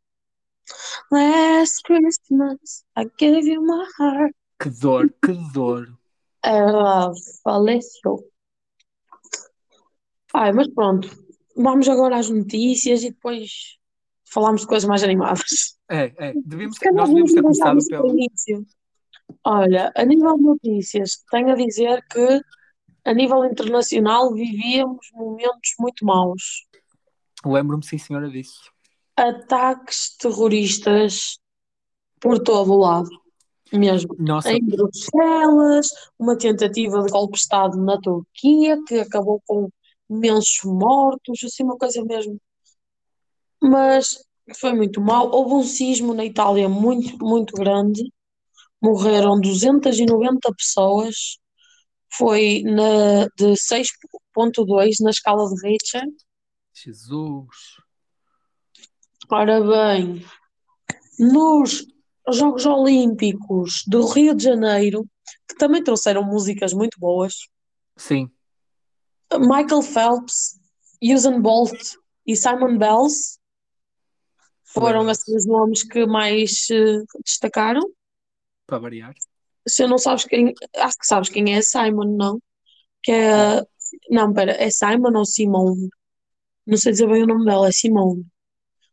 Last 1.11 1.83
Christmas, 1.83 2.85
I 2.97 3.05
gave 3.17 3.47
you 3.47 3.61
my 3.61 3.85
heart. 3.99 4.35
Que 4.59 4.69
dor, 4.69 5.13
que 5.23 5.33
dor. 5.53 5.97
Verdade. 6.43 7.19
Faleceu. 7.43 8.31
Ai, 10.33 10.51
mas 10.51 10.67
pronto. 10.73 11.09
Vamos 11.55 11.87
agora 11.87 12.17
às 12.17 12.29
notícias 12.29 13.03
e 13.03 13.09
depois 13.09 13.77
falamos 14.25 14.61
de 14.61 14.67
coisas 14.67 14.87
mais 14.87 15.03
animadas. 15.03 15.77
É, 15.89 16.11
é. 16.17 16.33
Devíamos, 16.45 16.77
nós 16.93 17.09
devíamos 17.09 17.33
ter 17.33 17.41
começado 17.41 17.79
pelo. 17.87 18.09
início. 18.09 18.65
Olha, 19.43 19.91
a 19.95 20.03
nível 20.03 20.35
de 20.37 20.43
notícias, 20.43 21.23
tenho 21.31 21.51
a 21.51 21.55
dizer 21.55 22.03
que 22.09 22.41
a 23.05 23.13
nível 23.13 23.45
internacional 23.45 24.33
vivíamos 24.33 25.07
momentos 25.13 25.73
muito 25.79 26.05
maus. 26.05 26.67
Lembro-me, 27.45 27.85
sim, 27.85 27.97
senhora, 27.97 28.29
disso. 28.29 28.74
Ataques 29.15 30.15
terroristas 30.17 31.39
por 32.19 32.39
todo 32.39 32.73
o 32.73 32.77
lado, 32.77 33.09
mesmo. 33.71 34.15
Nossa, 34.17 34.51
Em 34.51 34.63
Bruxelas, 34.65 35.87
uma 36.17 36.37
tentativa 36.37 37.03
de 37.03 37.11
golpe 37.11 37.33
de 37.33 37.39
Estado 37.39 37.77
na 37.77 37.99
Turquia 37.99 38.77
que 38.87 38.99
acabou 38.99 39.41
com 39.45 39.69
imensos 40.09 40.59
mortos, 40.63 41.43
assim, 41.43 41.63
uma 41.63 41.77
coisa 41.77 42.03
mesmo. 42.03 42.39
Mas 43.61 44.17
foi 44.57 44.73
muito 44.73 45.01
mal. 45.01 45.31
Houve 45.31 45.53
um 45.55 45.63
sismo 45.63 46.13
na 46.13 46.25
Itália 46.25 46.69
muito, 46.69 47.17
muito 47.23 47.53
grande. 47.53 48.11
Morreram 48.81 49.39
290 49.39 50.53
pessoas. 50.55 51.37
Foi 52.13 52.61
na, 52.63 53.25
de 53.37 53.55
6.2 53.55 54.97
na 55.01 55.09
escala 55.09 55.49
de 55.49 55.67
Richter. 55.67 56.03
Jesus. 56.73 57.47
Ora 59.29 59.61
bem, 59.61 60.25
nos 61.19 61.85
Jogos 62.31 62.65
Olímpicos 62.65 63.83
do 63.87 64.05
Rio 64.05 64.35
de 64.35 64.43
Janeiro, 64.43 65.05
que 65.47 65.55
também 65.55 65.83
trouxeram 65.83 66.23
músicas 66.23 66.73
muito 66.73 66.99
boas, 66.99 67.35
Sim, 67.97 68.29
Michael 69.33 69.81
Phelps, 69.81 70.59
Usain 71.01 71.41
Bolt 71.41 71.95
e 72.25 72.35
Simon 72.35 72.77
Bells 72.77 73.39
foram 74.63 75.07
assim 75.07 75.35
os 75.35 75.45
nomes 75.45 75.83
que 75.83 76.05
mais 76.05 76.67
eh, 76.69 77.03
destacaram. 77.23 77.81
para 78.67 78.79
variar. 78.79 79.13
Se 79.67 79.83
eu 79.83 79.87
não 79.87 79.97
sabes 79.97 80.25
quem, 80.25 80.53
acho 80.75 80.97
que 80.97 81.07
sabes 81.07 81.29
quem 81.29 81.55
é 81.55 81.61
Simon, 81.61 82.15
não? 82.17 82.39
Que 83.01 83.11
é, 83.11 83.65
não, 84.09 84.33
pera, 84.33 84.51
é 84.51 84.69
Simon 84.69 85.17
ou 85.17 85.25
Simone? 85.25 85.89
Não 86.67 86.77
sei 86.77 86.91
dizer 86.91 87.07
bem 87.07 87.23
o 87.23 87.27
nome 87.27 87.45
dela, 87.45 87.67
é 87.67 87.71
Simone. 87.71 88.25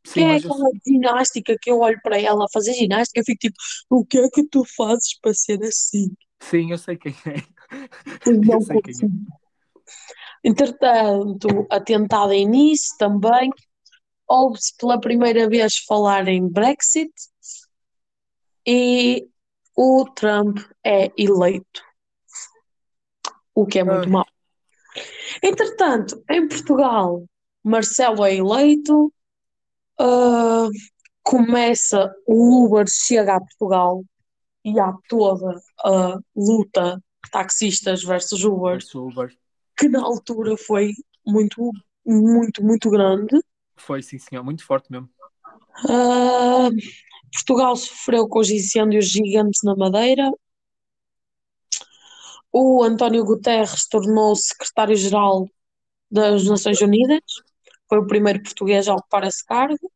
Que 0.05 0.11
Sim, 0.11 0.23
é 0.23 0.29
mas 0.29 0.45
eu- 0.45 0.51
aquela 0.51 0.71
ginástica 0.87 1.57
que 1.61 1.71
eu 1.71 1.79
olho 1.81 2.01
para 2.03 2.21
ela 2.21 2.45
a 2.45 2.53
fazer 2.53 2.75
ginástica 2.75 3.21
e 3.21 3.25
fico 3.25 3.39
tipo, 3.39 3.57
o 3.91 4.05
que 4.05 4.19
é 4.19 4.29
que 4.31 4.45
tu 4.49 4.65
fazes 4.65 5.19
para 5.21 5.33
ser 5.35 5.63
assim? 5.63 6.15
sim, 6.43 6.71
eu 6.71 6.79
sei 6.79 6.97
quem 6.97 7.13
é. 7.27 7.37
Eu 8.27 8.35
não 8.43 8.55
Eu 8.55 8.61
sei 8.61 8.81
quem 8.83 8.95
é. 8.95 9.33
Entretanto, 10.45 11.67
atentado 11.71 12.33
em 12.33 12.47
Nice 12.49 12.97
também, 12.99 13.51
ouve-se 14.29 14.77
pela 14.77 15.01
primeira 15.01 15.49
vez 15.49 15.79
falar 15.79 16.29
em 16.29 16.49
Brexit 16.49 17.13
e 18.67 19.29
o 19.77 20.05
Trump 20.15 20.59
é 20.85 21.11
eleito, 21.17 21.83
o 23.55 23.67
que 23.67 23.79
é 23.79 23.85
muito 23.85 24.09
mau. 24.11 24.27
Entretanto, 25.43 26.23
em 26.31 26.47
Portugal, 26.49 27.25
Marcelo 27.65 28.25
é 28.25 28.35
eleito, 28.37 29.13
ah, 30.03 30.69
começa 31.23 32.13
o 32.27 32.65
Uber 32.65 32.85
chega 32.89 33.37
a 33.37 33.41
Portugal 33.41 34.05
e 34.65 34.79
há 34.81 34.93
toda 35.09 35.61
a 35.85 36.19
luta 36.35 37.03
taxistas 37.31 38.03
versus 38.03 38.45
Uber, 38.45 38.73
Versus 38.73 38.95
Uber. 38.95 39.33
que 39.77 39.89
na 39.89 40.03
altura 40.03 40.57
foi 40.57 40.93
muito, 41.27 41.71
muito, 42.05 42.63
muito 42.65 42.91
grande. 42.91 43.41
Foi, 43.77 44.03
sim, 44.03 44.19
senhor. 44.19 44.45
Muito 44.45 44.65
forte 44.65 44.91
mesmo. 44.91 45.09
Ah, 45.89 46.69
Portugal 47.33 47.77
sofreu 47.77 48.29
com 48.29 48.41
os 48.41 48.51
incêndios 48.51 49.07
gigantes 49.07 49.61
na 49.65 49.75
Madeira. 49.75 50.31
O 52.53 52.83
António 52.83 53.25
Guterres 53.25 53.89
tornou-se 53.89 54.49
secretário-geral 54.49 55.49
das 56.11 56.45
Nações 56.45 56.81
Unidas. 56.81 57.23
Foi 57.93 57.99
o 57.99 58.07
primeiro 58.07 58.43
português 58.43 58.89
a 58.89 58.95
ocupar 58.95 59.23
esse 59.25 59.45
cargo. 59.45 59.93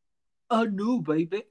Oh, 0.52 0.64
no, 0.66 1.00
baby. 1.00 1.46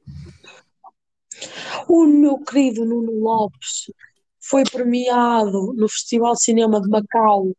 O 1.89 2.05
meu 2.05 2.37
querido 2.37 2.85
Nuno 2.85 3.19
Lopes 3.19 3.91
foi 4.39 4.63
premiado 4.63 5.73
no 5.73 5.89
Festival 5.89 6.33
de 6.33 6.43
Cinema 6.43 6.79
de 6.79 6.87
Macau 6.87 7.51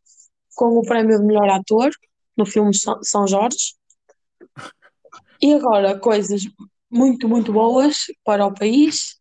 com 0.54 0.78
o 0.78 0.82
prémio 0.82 1.18
de 1.18 1.24
melhor 1.24 1.48
ator 1.48 1.90
no 2.36 2.46
filme 2.46 2.72
São 2.76 3.02
São 3.02 3.26
Jorge. 3.26 3.74
E 5.42 5.52
agora, 5.52 5.98
coisas 5.98 6.42
muito, 6.88 7.28
muito 7.28 7.52
boas 7.52 8.04
para 8.22 8.46
o 8.46 8.54
país. 8.54 9.18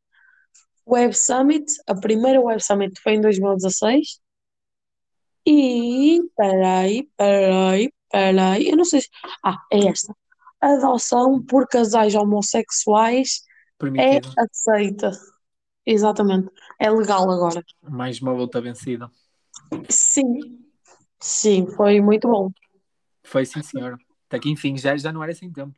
Web 0.87 1.17
Summit, 1.17 1.65
a 1.87 1.95
primeira 1.95 2.39
Web 2.39 2.63
Summit 2.63 3.01
foi 3.01 3.15
em 3.15 3.21
2016. 3.21 4.19
E, 5.43 6.21
peraí, 6.37 7.09
peraí, 7.17 7.91
peraí, 8.15 8.69
eu 8.69 8.77
não 8.77 8.85
sei 8.85 9.01
se... 9.01 9.09
Ah, 9.43 9.61
é 9.69 9.87
esta. 9.87 10.15
Adoção 10.61 11.43
por 11.43 11.67
casais 11.67 12.15
homossexuais 12.15 13.41
é 13.41 13.77
Permitido. 13.77 14.33
aceita. 14.37 15.11
Exatamente. 15.85 16.49
É 16.79 16.89
legal 16.89 17.29
agora. 17.29 17.61
Mais 17.81 18.21
uma 18.21 18.31
luta 18.31 18.61
vencida. 18.61 19.11
Sim, 19.89 20.59
sim, 21.19 21.67
foi 21.75 21.99
muito 21.99 22.29
bom. 22.29 22.49
Foi, 23.25 23.45
sim, 23.45 23.61
senhor. 23.61 23.97
Até 24.27 24.39
que, 24.39 24.49
enfim, 24.49 24.77
já, 24.77 24.95
já 24.95 25.11
não 25.11 25.21
era 25.21 25.35
sem 25.35 25.51
tempo. 25.51 25.75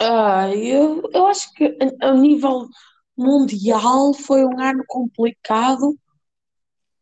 Ah, 0.00 0.50
eu, 0.54 1.08
eu 1.12 1.26
acho 1.28 1.54
que 1.54 1.78
a, 2.02 2.08
a 2.08 2.14
nível 2.14 2.66
mundial 3.16 4.12
foi 4.12 4.44
um 4.44 4.60
ano 4.60 4.82
complicado 4.88 5.96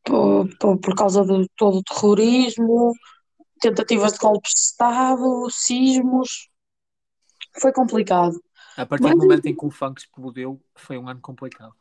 por, 0.04 0.48
por, 0.58 0.78
por 0.78 0.94
causa 0.94 1.24
de 1.24 1.48
todo 1.56 1.78
o 1.78 1.82
terrorismo, 1.82 2.92
tentativas 3.64 4.12
de 4.12 4.18
golpes 4.18 4.52
de 4.52 4.60
Estado, 4.60 5.48
sismos. 5.50 6.50
Foi 7.58 7.72
complicado. 7.72 8.38
A 8.76 8.84
partir 8.84 9.04
Mas- 9.04 9.14
do 9.14 9.22
momento 9.22 9.46
em 9.46 9.56
que 9.56 9.64
o 9.64 9.70
funk 9.70 10.00
explodiu, 10.00 10.60
foi 10.74 10.98
um 10.98 11.08
ano 11.08 11.20
complicado. 11.20 11.74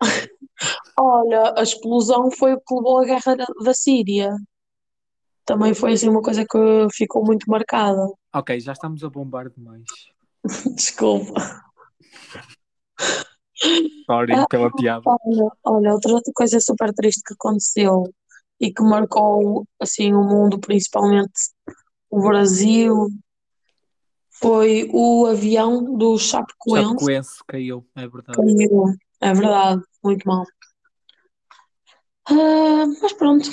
Olha, 0.98 1.54
a 1.56 1.62
explosão 1.62 2.30
foi 2.30 2.54
o 2.54 2.60
que 2.60 2.74
levou 2.74 2.98
à 2.98 3.04
guerra 3.04 3.36
da, 3.36 3.74
Síria. 3.74 4.30
Também 5.44 5.72
foi 5.72 5.92
assim 5.92 6.08
uma 6.08 6.22
coisa 6.22 6.44
que 6.44 6.58
ficou 6.92 7.24
muito 7.24 7.48
marcada. 7.48 8.06
Ok, 8.34 8.58
já 8.60 8.72
estamos 8.72 9.02
a 9.04 9.08
bombar 9.08 9.48
demais. 9.48 9.84
Desculpa. 10.74 11.34
Sorry 14.06 14.34
Ah, 14.34 14.46
pela 14.48 14.70
piada. 14.70 15.02
Olha, 15.06 15.50
olha, 15.64 15.92
outra 15.92 16.12
coisa 16.34 16.60
super 16.60 16.92
triste 16.92 17.22
que 17.24 17.34
aconteceu 17.34 18.04
e 18.60 18.72
que 18.72 18.82
marcou 18.82 19.66
assim 19.80 20.12
o 20.12 20.22
mundo, 20.22 20.58
principalmente 20.58 21.32
o 22.10 22.20
Brasil, 22.20 23.08
foi 24.30 24.88
o 24.92 25.26
avião 25.26 25.96
do 25.96 26.18
Chapecoense. 26.18 26.88
Chapecoense 26.90 27.38
caiu, 27.46 27.86
é 27.96 28.06
verdade. 28.08 28.36
Caiu. 28.36 28.84
É 29.20 29.32
verdade, 29.32 29.82
muito 30.04 30.26
mal. 30.28 30.44
Ah, 32.28 32.86
mas 33.00 33.12
pronto, 33.14 33.48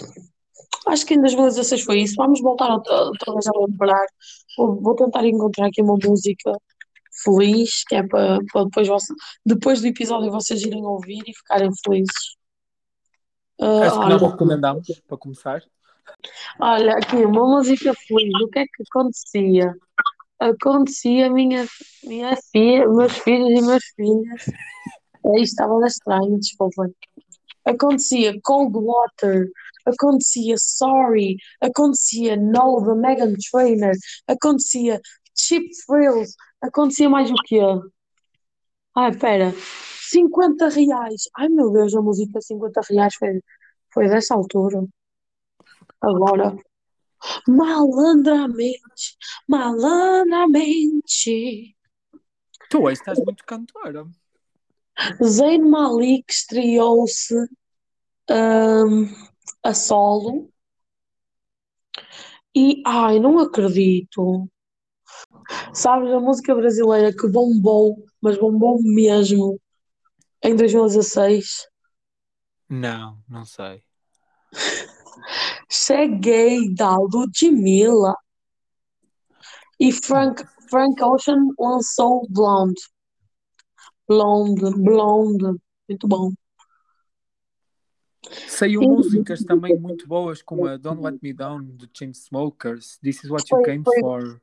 acho 0.88 1.06
que 1.06 1.14
em 1.14 1.22
2016 1.22 1.84
foi 1.84 2.00
isso. 2.02 2.16
Vamos 2.18 2.42
voltar 2.42 2.70
outra, 2.72 2.94
outra 3.06 3.34
vez 3.34 3.48
a 3.48 3.52
lembrar. 3.58 4.06
Vou, 4.58 4.82
vou 4.82 4.96
tentar 4.96 5.26
encontrar 5.26 5.68
aqui 5.68 5.82
uma 5.82 5.96
música 6.04 6.52
feliz, 7.24 7.84
que 7.88 7.96
é 7.96 8.04
para, 8.06 8.40
para 8.52 8.64
depois, 8.66 8.88
você- 8.88 9.14
depois 9.46 9.80
do 9.82 9.88
episódio 9.88 10.32
vocês 10.32 10.62
irem 10.64 10.84
ouvir 10.86 11.22
e 11.26 11.34
ficarem 11.38 11.70
felizes. 11.86 12.36
Ah, 13.66 13.82
Acho 13.88 13.94
que 13.94 14.00
olha, 14.06 14.10
nós 14.18 14.32
recomendamos, 14.32 15.02
para 15.08 15.18
começar. 15.18 15.64
olha, 16.60 16.94
aqui 16.96 17.16
uma 17.16 17.48
música 17.48 17.94
feliz. 17.94 18.34
O 18.42 18.50
que 18.50 18.60
é 18.60 18.66
que 18.66 18.84
acontecia? 18.90 19.74
Acontecia 20.40 21.30
minha, 21.32 21.66
minha 22.04 22.36
filha, 22.52 22.88
meus 22.90 23.14
filhos 23.20 23.50
e 23.50 23.62
minhas 23.62 23.84
filhas. 23.96 24.46
Aí 25.26 25.42
estava 25.42 25.86
estranho, 25.88 26.38
desculpem. 26.38 26.94
Acontecia 27.66 28.38
Cold 28.44 28.78
Water, 28.78 29.48
acontecia 29.86 30.56
Sorry, 30.58 31.38
acontecia 31.62 32.36
No, 32.36 32.82
da 32.86 32.94
Megan 32.96 33.34
Trainor, 33.50 33.94
acontecia 34.28 35.00
Cheap 35.40 35.64
Thrills, 35.88 36.36
acontecia 36.62 37.10
mais 37.10 37.32
o 37.32 37.36
quê? 37.46 37.62
Ai, 38.96 39.16
pera, 39.18 39.54
50 40.14 40.70
reais. 40.70 41.24
Ai 41.36 41.50
meu 41.50 41.72
Deus, 41.72 41.96
a 41.96 42.02
música 42.02 42.40
50 42.40 42.82
reais 42.90 43.16
foi, 43.16 43.42
foi 43.92 44.08
dessa 44.08 44.36
altura. 44.36 44.86
Agora, 46.00 46.56
malandramente, 47.48 49.18
malandramente. 49.48 51.76
Tu 52.70 52.80
hoje 52.80 52.94
estás 52.94 53.18
muito 53.26 53.44
cantora. 53.46 54.06
Zayn 55.24 55.68
Malik 55.68 56.32
estreou-se 56.32 57.34
hum, 58.30 59.10
a 59.64 59.74
solo 59.74 60.54
e 62.56 62.84
ai, 62.86 63.20
não 63.20 63.40
acredito. 63.40 64.48
Sabes, 65.74 66.12
a 66.12 66.20
música 66.20 66.54
brasileira 66.54 67.12
que 67.12 67.28
bombou, 67.28 68.06
mas 68.22 68.38
bombou 68.38 68.80
mesmo 68.82 69.60
em 70.44 70.56
2016. 70.56 71.68
Não, 72.70 73.18
não 73.30 73.46
sei. 73.46 73.84
Cheguei 75.70 76.74
da 76.74 76.98
Ludmilla 76.98 78.16
e 79.80 79.92
Frank, 79.92 80.44
Frank 80.70 81.02
Ocean 81.04 81.48
lançou 81.58 82.28
Blonde. 82.30 82.82
Blonde, 84.08 84.72
Blonde, 84.76 85.60
muito 85.90 86.08
bom. 86.08 86.32
Saiu 88.48 88.82
Sim. 88.82 88.88
músicas 88.88 89.44
também 89.44 89.78
muito 89.78 90.08
boas, 90.08 90.42
como 90.42 90.66
a 90.66 90.78
Don't 90.78 91.02
Let 91.02 91.20
Me 91.22 91.34
Down, 91.34 91.64
do 91.64 91.90
Chainsmokers, 91.94 92.98
This 93.00 93.24
Is 93.24 93.30
What 93.30 93.44
You 93.52 93.58
Foi- 93.58 93.64
Came 93.66 93.84
foi- 93.84 94.00
For, 94.00 94.42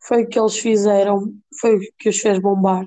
Foi 0.00 0.22
o 0.24 0.28
que 0.28 0.38
eles 0.38 0.58
fizeram, 0.58 1.34
foi 1.58 1.76
o 1.76 1.80
que 1.98 2.10
os 2.10 2.18
fez 2.18 2.38
bombar. 2.38 2.84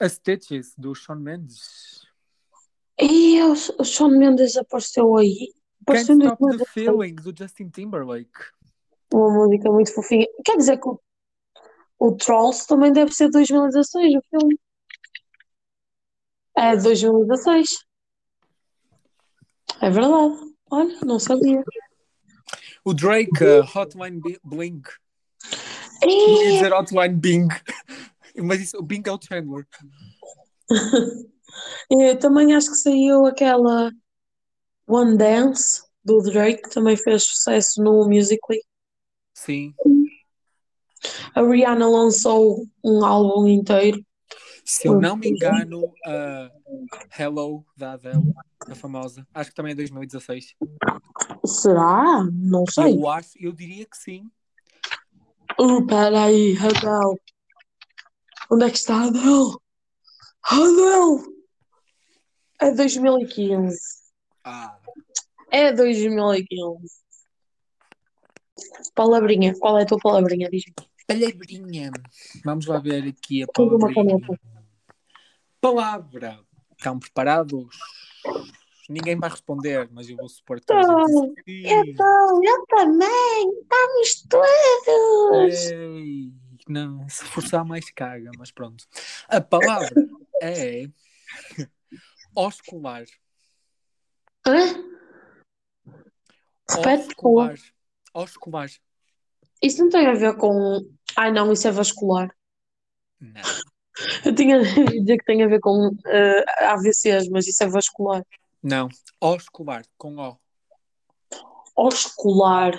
A 0.00 0.08
Stitches, 0.08 0.74
do 0.76 0.94
Shawn 0.94 1.16
Mendes, 1.20 2.02
E 2.98 3.40
o, 3.42 3.52
o 3.52 3.84
Shawn 3.84 4.10
Mendes 4.18 4.56
apareceu 4.56 5.16
aí. 5.16 5.52
Can't 5.86 6.12
Apareceu 6.12 6.14
em 6.14 6.18
Stop 6.18 6.38
the 6.38 6.64
2016. 6.64 6.72
Feeling, 6.72 7.14
do 7.16 7.34
Justin 7.36 7.68
Timberlake. 7.68 8.40
Uma 9.12 9.30
música 9.30 9.70
muito 9.70 9.92
fofinha. 9.94 10.26
Quer 10.44 10.56
dizer 10.56 10.78
que 10.78 10.88
o, 10.88 11.00
o 11.98 12.12
Trolls 12.16 12.66
também 12.66 12.92
deve 12.92 13.12
ser 13.12 13.28
2016, 13.30 14.14
o 14.14 14.22
filme. 14.30 14.58
É 16.56 16.76
2016. 16.76 17.84
É 19.80 19.90
verdade. 19.90 20.54
Olha, 20.70 20.98
não 21.04 21.18
sabia. 21.18 21.62
O 22.84 22.94
Drake, 22.94 23.30
uh, 23.44 23.78
Hotline 23.78 24.20
Bi- 24.20 24.40
Blink. 24.44 24.88
E, 26.02 26.62
Hotline 26.66 27.14
Bing. 27.14 27.48
Mas 28.36 28.60
isso, 28.60 28.78
o 28.78 28.82
Bing 28.82 29.02
é 29.06 29.12
o 29.12 29.18
Chandler. 29.20 29.66
eu 31.90 32.18
também 32.18 32.54
acho 32.54 32.70
que 32.70 32.76
saiu 32.76 33.26
aquela 33.26 33.92
One 34.86 35.16
Dance 35.16 35.82
do 36.04 36.20
Drake, 36.20 36.62
que 36.62 36.70
também 36.70 36.96
fez 36.96 37.24
sucesso 37.24 37.82
no 37.82 38.06
Musical.ly. 38.08 38.60
Sim. 39.34 39.74
A 41.34 41.42
Rihanna 41.42 41.88
lançou 41.88 42.66
um 42.82 43.04
álbum 43.04 43.48
inteiro. 43.48 44.04
Se 44.64 44.88
eu 44.88 44.98
não 44.98 45.16
me 45.16 45.28
engano, 45.28 45.92
a 46.06 46.50
Hello, 47.18 47.64
da 47.76 47.92
Adele, 47.92 48.32
a 48.66 48.74
famosa, 48.74 49.26
acho 49.34 49.50
que 49.50 49.56
também 49.56 49.72
é 49.72 49.74
2016. 49.74 50.54
Será? 51.44 52.24
Não 52.32 52.64
sei. 52.66 52.94
Eu 52.96 53.08
acho, 53.08 53.30
eu 53.38 53.52
diria 53.52 53.84
que 53.84 53.96
sim. 53.96 54.30
Uh, 55.60 55.86
peraí, 55.86 56.56
Adele. 56.56 57.20
Onde 58.50 58.64
é 58.66 58.70
que 58.70 58.76
está 58.78 59.04
Adele? 59.04 59.56
Adele! 60.42 61.34
É 62.60 62.70
2015. 62.70 63.78
Ah, 64.44 64.78
É 65.50 65.72
2015. 65.72 67.04
Palavrinha. 68.94 69.54
Qual 69.58 69.78
é 69.78 69.82
a 69.82 69.86
tua 69.86 69.98
palavrinha? 69.98 70.48
Diz-me. 70.50 70.74
Palavrinha. 71.06 71.90
Vamos 72.44 72.66
lá 72.66 72.78
ver 72.78 73.08
aqui 73.08 73.42
a 73.42 73.46
palavrinha. 73.46 74.18
Palavra. 75.60 76.40
Estão 76.76 76.98
preparados? 76.98 77.66
Ninguém 78.88 79.18
vai 79.18 79.30
responder, 79.30 79.88
mas 79.90 80.08
eu 80.10 80.16
vou 80.16 80.28
supor 80.28 80.60
que 80.60 80.66
disse 80.74 81.34
sim. 81.46 81.66
Então, 81.66 82.40
eu 82.44 82.66
também. 82.66 83.50
Estamos 83.62 84.22
todos. 84.28 85.70
Ei, 85.70 86.32
não, 86.68 87.08
se 87.08 87.24
forçar 87.24 87.64
mais 87.64 87.90
caga, 87.90 88.30
mas 88.38 88.50
pronto. 88.50 88.84
A 89.28 89.40
palavra 89.40 89.94
é 90.42 90.86
oscular. 92.34 93.04
Hã? 94.46 94.84
Oscular. 96.70 97.54
Oscular. 98.12 98.68
Isso 99.62 99.82
não 99.82 99.90
tem 99.90 100.06
a 100.06 100.14
ver 100.14 100.36
com. 100.36 100.80
Ai 101.16 101.32
não, 101.32 101.52
isso 101.52 101.68
é 101.68 101.70
vascular. 101.70 102.34
Não. 103.20 103.42
Eu 104.24 104.34
tinha 104.34 104.60
de 104.62 105.00
dizer 105.00 105.18
que 105.18 105.24
tem 105.24 105.42
a 105.42 105.48
ver 105.48 105.60
com 105.60 105.96
eh, 106.06 106.44
AVCs, 106.66 107.28
mas 107.28 107.46
isso 107.46 107.62
é 107.62 107.68
vascular. 107.68 108.24
Não. 108.62 108.88
Oscular, 109.20 109.84
com 109.96 110.16
O. 110.16 110.38
Oscular. 111.76 112.76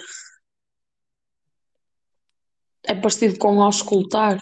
É 2.87 2.95
parecido 2.95 3.37
com 3.39 3.61
auscultar. 3.61 4.39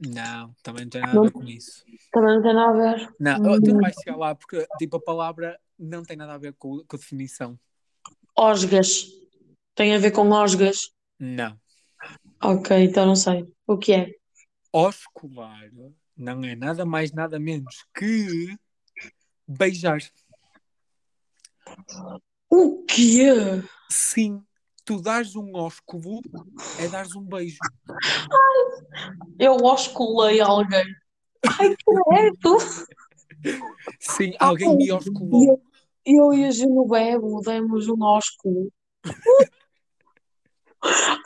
Não, 0.00 0.54
também 0.62 0.84
não 0.84 0.90
tem 0.90 1.00
nada 1.00 1.18
a 1.18 1.22
ver 1.22 1.32
com 1.32 1.44
isso. 1.44 1.84
Também 2.12 2.36
não 2.36 2.42
tem 2.42 2.54
nada 2.54 2.70
a 2.70 2.94
ver. 2.94 3.14
Não, 3.18 3.60
tu 3.60 3.72
não 3.72 3.80
vais 3.80 3.94
chegar 3.96 4.16
lá 4.16 4.34
porque 4.34 4.66
tipo, 4.78 4.96
a 4.96 5.00
palavra 5.00 5.58
não 5.78 6.04
tem 6.04 6.16
nada 6.16 6.34
a 6.34 6.38
ver 6.38 6.54
com, 6.54 6.84
com 6.86 6.96
a 6.96 6.98
definição. 6.98 7.58
Osgas. 8.36 9.06
Tem 9.74 9.94
a 9.94 9.98
ver 9.98 10.12
com 10.12 10.30
osgas. 10.30 10.92
Não. 11.18 11.58
Ok, 12.40 12.76
então 12.76 13.06
não 13.06 13.16
sei. 13.16 13.52
O 13.66 13.76
que 13.76 13.92
é? 13.92 14.14
Oscular 14.72 15.68
não 16.16 16.44
é 16.44 16.54
nada 16.54 16.84
mais, 16.84 17.12
nada 17.12 17.38
menos 17.38 17.84
que 17.94 18.56
beijar. 19.46 20.00
O 22.50 22.84
que 22.84 23.22
é? 23.22 23.62
Sim, 23.90 24.44
tu 24.88 25.02
dares 25.02 25.36
um 25.36 25.54
ósculo 25.54 26.22
é 26.80 26.88
dares 26.88 27.14
um 27.14 27.22
beijo. 27.22 27.58
Eu 29.38 29.56
osculei 29.56 30.40
alguém. 30.40 30.82
Ai, 31.46 31.76
credo! 31.76 32.56
Sim, 34.00 34.32
alguém 34.38 34.74
me 34.74 34.90
osculou. 34.90 35.44
Eu, 35.44 35.62
eu 36.06 36.32
e 36.32 36.46
a 36.46 36.50
Genovebo 36.50 37.42
demos 37.42 37.86
um 37.86 38.02
ósculo. 38.02 38.72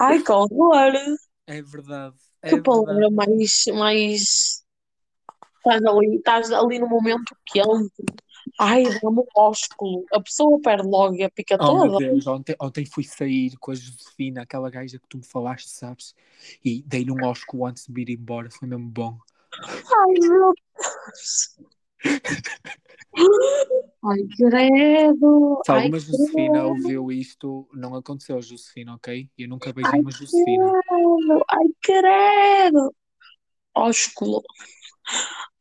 Ai, 0.01 0.21
que 0.21 0.33
horror! 0.33 0.93
É 1.47 1.63
verdade. 1.63 2.17
É 2.43 2.49
Que 2.49 2.57
verdade. 2.57 2.63
palavra 2.65 3.11
mais, 3.13 3.65
mais... 3.75 4.65
Estás 5.59 5.85
ali, 5.85 6.17
estás 6.17 6.51
ali 6.51 6.81
no 6.81 6.89
momento 6.89 7.37
quente. 7.47 8.03
Ai, 8.59 8.85
dá-me 8.85 9.21
um 9.21 9.27
ósculo. 9.37 10.05
A 10.13 10.21
pessoa 10.21 10.61
perde 10.61 10.87
logo 10.89 11.23
a 11.25 11.31
pica 11.31 11.57
Oh 11.61 11.75
meu 11.75 11.89
toda. 11.91 11.99
Deus, 11.99 12.27
ontem, 12.27 12.57
ontem 12.61 12.85
fui 12.87 13.05
sair 13.05 13.57
com 13.59 13.71
a 13.71 13.75
Josefina, 13.75 14.43
aquela 14.43 14.71
gaja 14.71 14.99
que 14.99 15.09
tu 15.09 15.19
me 15.19 15.25
falaste, 15.25 15.69
sabes? 15.69 16.15
E 16.65 16.83
dei-lhe 16.83 17.11
um 17.11 17.23
ósculo 17.23 17.67
antes 17.67 17.87
de 17.87 17.93
vir 17.93 18.11
embora, 18.11 18.51
foi 18.51 18.69
mesmo 18.69 18.89
bom. 18.89 19.19
Ai, 19.61 20.13
meu 20.21 20.53
Deus! 20.55 21.57
Ai, 24.05 24.19
credo! 24.37 25.61
Se 25.65 25.71
Ai, 25.71 25.79
alguma 25.79 25.99
Josefina 26.01 26.51
credo! 26.51 26.69
ouviu 26.69 27.13
isto, 27.13 27.69
não 27.73 27.95
aconteceu, 27.95 28.41
Josefina, 28.43 28.95
ok? 28.95 29.31
Eu 29.39 29.49
nunca 29.49 29.73
beijei 29.73 30.01
uma 30.01 30.11
Josefina. 30.11 30.73
credo! 30.89 31.45
Ai, 31.49 31.67
credo! 31.81 32.95
Ósculo. 33.75 34.43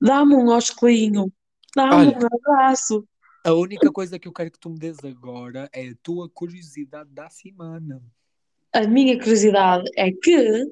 Dá-me 0.02 0.36
um 0.36 0.48
ósculinho. 0.50 1.32
Dá-me 1.76 1.94
Olha. 1.94 2.18
um 2.20 2.26
abraço. 2.26 3.08
A 3.44 3.54
única 3.54 3.92
coisa 3.92 4.20
que 4.20 4.28
eu 4.28 4.34
quero 4.34 4.52
que 4.52 4.60
tu 4.60 4.70
me 4.70 4.78
des 4.78 5.04
agora 5.04 5.70
é 5.74 5.90
a 5.90 5.96
tua 6.04 6.30
curiosidade 6.30 7.10
da 7.12 7.30
semana. 7.30 8.02
A 8.74 8.88
minha 8.88 9.18
curiosidade 9.18 9.90
é 9.98 10.12
que, 10.12 10.66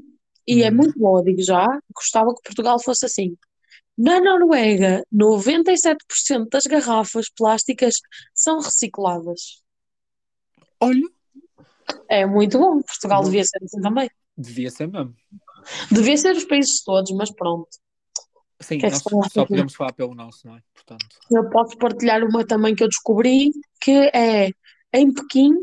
e 0.47 0.63
é 0.63 0.69
Hum. 0.71 0.75
muito 0.75 0.97
boa, 0.99 1.23
digo 1.23 1.41
já, 1.41 1.65
gostava 1.95 2.33
que 2.35 2.41
Portugal 2.43 2.79
fosse 2.81 3.05
assim. 3.05 3.35
Na 3.97 4.21
Noruega, 4.21 5.03
97% 5.11 6.47
das 6.49 6.65
garrafas 6.65 7.29
plásticas 7.29 7.95
são 8.33 8.59
recicladas. 8.59 9.61
Olha, 10.79 11.01
É 12.07 12.25
muito 12.25 12.57
bom. 12.57 12.81
Portugal 12.81 13.19
Bom. 13.21 13.25
devia 13.25 13.43
ser 13.43 13.59
assim 13.63 13.81
também. 13.81 14.09
devia 14.37 14.69
ser 14.69 14.87
mesmo. 14.87 15.13
Devia 15.91 16.17
ser 16.17 16.35
os 16.35 16.45
países 16.45 16.83
todos, 16.83 17.11
mas 17.11 17.31
pronto. 17.31 17.67
Sim, 18.61 18.79
é 18.83 18.89
nós 18.89 19.01
só 19.31 19.45
podemos 19.45 19.73
falar 19.73 19.93
pelo 19.93 20.13
nosso, 20.13 20.47
não 20.47 20.57
é? 20.57 20.61
Portanto, 20.73 21.05
Eu 21.31 21.49
posso 21.49 21.77
partilhar 21.77 22.23
uma 22.23 22.45
também 22.45 22.75
que 22.75 22.83
eu 22.83 22.89
descobri, 22.89 23.51
que 23.79 24.11
é 24.13 24.51
em 24.93 25.13
Pequim, 25.13 25.53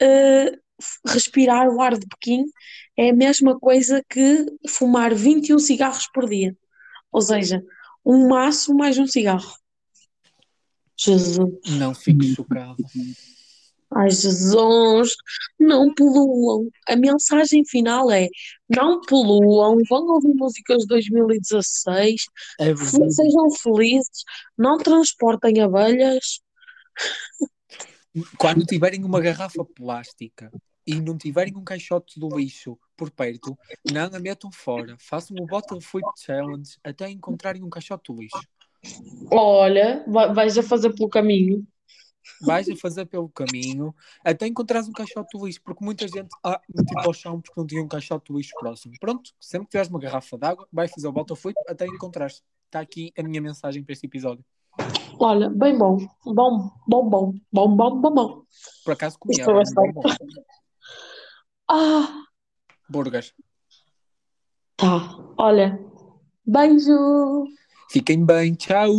eh, 0.00 0.58
respirar 1.06 1.68
o 1.68 1.80
ar 1.80 1.98
de 1.98 2.06
Pequim 2.06 2.44
é 2.96 3.10
a 3.10 3.14
mesma 3.14 3.58
coisa 3.58 4.02
que 4.08 4.46
fumar 4.68 5.14
21 5.14 5.58
cigarros 5.58 6.08
por 6.12 6.28
dia. 6.28 6.56
Ou 7.12 7.20
seja, 7.20 7.62
um 8.04 8.28
maço 8.28 8.74
mais 8.74 8.98
um 8.98 9.06
cigarro. 9.06 9.54
Jesus. 10.96 11.52
não 11.78 11.94
fico 11.94 12.22
chocado. 12.24 12.76
Ai, 13.96 14.10
Jesus, 14.10 15.14
não 15.58 15.94
poluam. 15.94 16.68
A 16.88 16.96
mensagem 16.96 17.64
final 17.64 18.10
é: 18.10 18.28
não 18.68 19.00
poluam, 19.00 19.78
vão 19.88 20.06
ouvir 20.08 20.34
músicas 20.34 20.78
de 20.82 20.86
2016, 20.88 22.24
É 22.58 22.74
sejam 22.74 23.50
felizes, 23.50 24.24
não 24.58 24.78
transportem 24.78 25.60
abelhas. 25.60 26.40
Quando 28.38 28.64
tiverem 28.64 29.04
uma 29.04 29.20
garrafa 29.20 29.64
plástica 29.64 30.52
e 30.86 31.00
não 31.00 31.16
tiverem 31.16 31.56
um 31.56 31.64
caixote 31.64 32.18
do 32.18 32.28
lixo 32.36 32.78
por 32.96 33.10
perto, 33.10 33.56
não 33.90 34.04
a 34.06 34.20
metam 34.20 34.50
fora. 34.52 34.96
Façam 34.98 35.36
o 35.40 35.46
Bottle 35.46 35.80
Flip 35.80 36.06
Challenge 36.16 36.76
até 36.84 37.10
encontrarem 37.10 37.62
um 37.62 37.70
caixote 37.70 38.12
do 38.12 38.20
lixo. 38.20 38.38
Olha, 39.30 40.04
vai- 40.06 40.32
vais 40.32 40.58
a 40.58 40.62
fazer 40.62 40.92
pelo 40.94 41.08
caminho. 41.08 41.66
Vais 42.40 42.68
a 42.68 42.76
fazer 42.76 43.06
pelo 43.06 43.28
caminho 43.28 43.94
até 44.24 44.46
encontrares 44.46 44.88
um 44.88 44.92
caixote 44.92 45.36
do 45.36 45.46
lixo, 45.46 45.60
porque 45.62 45.84
muita 45.84 46.06
gente 46.08 46.28
ah, 46.42 46.60
meteu 46.74 46.98
ao 47.00 47.12
chão 47.12 47.40
porque 47.40 47.58
não 47.58 47.66
tinha 47.66 47.82
um 47.82 47.88
caixote 47.88 48.32
do 48.32 48.38
lixo 48.38 48.52
próximo. 48.58 48.94
Pronto, 49.00 49.30
sempre 49.40 49.66
que 49.66 49.72
tiveres 49.72 49.90
uma 49.90 49.98
garrafa 50.00 50.36
de 50.38 50.46
água, 50.46 50.66
vais 50.72 50.90
fazer 50.90 51.06
o 51.06 51.12
Bottle 51.12 51.36
Flip 51.36 51.56
até 51.68 51.86
encontrares. 51.86 52.42
Está 52.66 52.80
aqui 52.80 53.12
a 53.16 53.22
minha 53.22 53.40
mensagem 53.40 53.82
para 53.84 53.92
este 53.92 54.06
episódio. 54.06 54.44
Olha, 55.18 55.48
bem 55.48 55.76
bom. 55.78 55.98
Bom, 56.24 56.70
bom, 56.86 57.08
bom, 57.08 57.34
bom, 57.52 57.76
bom, 57.76 58.00
bom, 58.00 58.14
bom. 58.14 58.42
Por 58.84 58.92
acaso 58.92 59.18
comi 59.18 59.36
Estou 59.38 59.54
agora, 59.54 59.68
a 59.68 59.74
bom, 59.74 59.92
bom. 59.92 60.02
Ah, 61.68 62.24
Burgers. 62.88 63.32
tá. 64.76 65.18
Olha, 65.38 65.78
beijo. 66.44 67.46
Fiquem 67.90 68.24
bem, 68.24 68.54
tchau! 68.54 68.90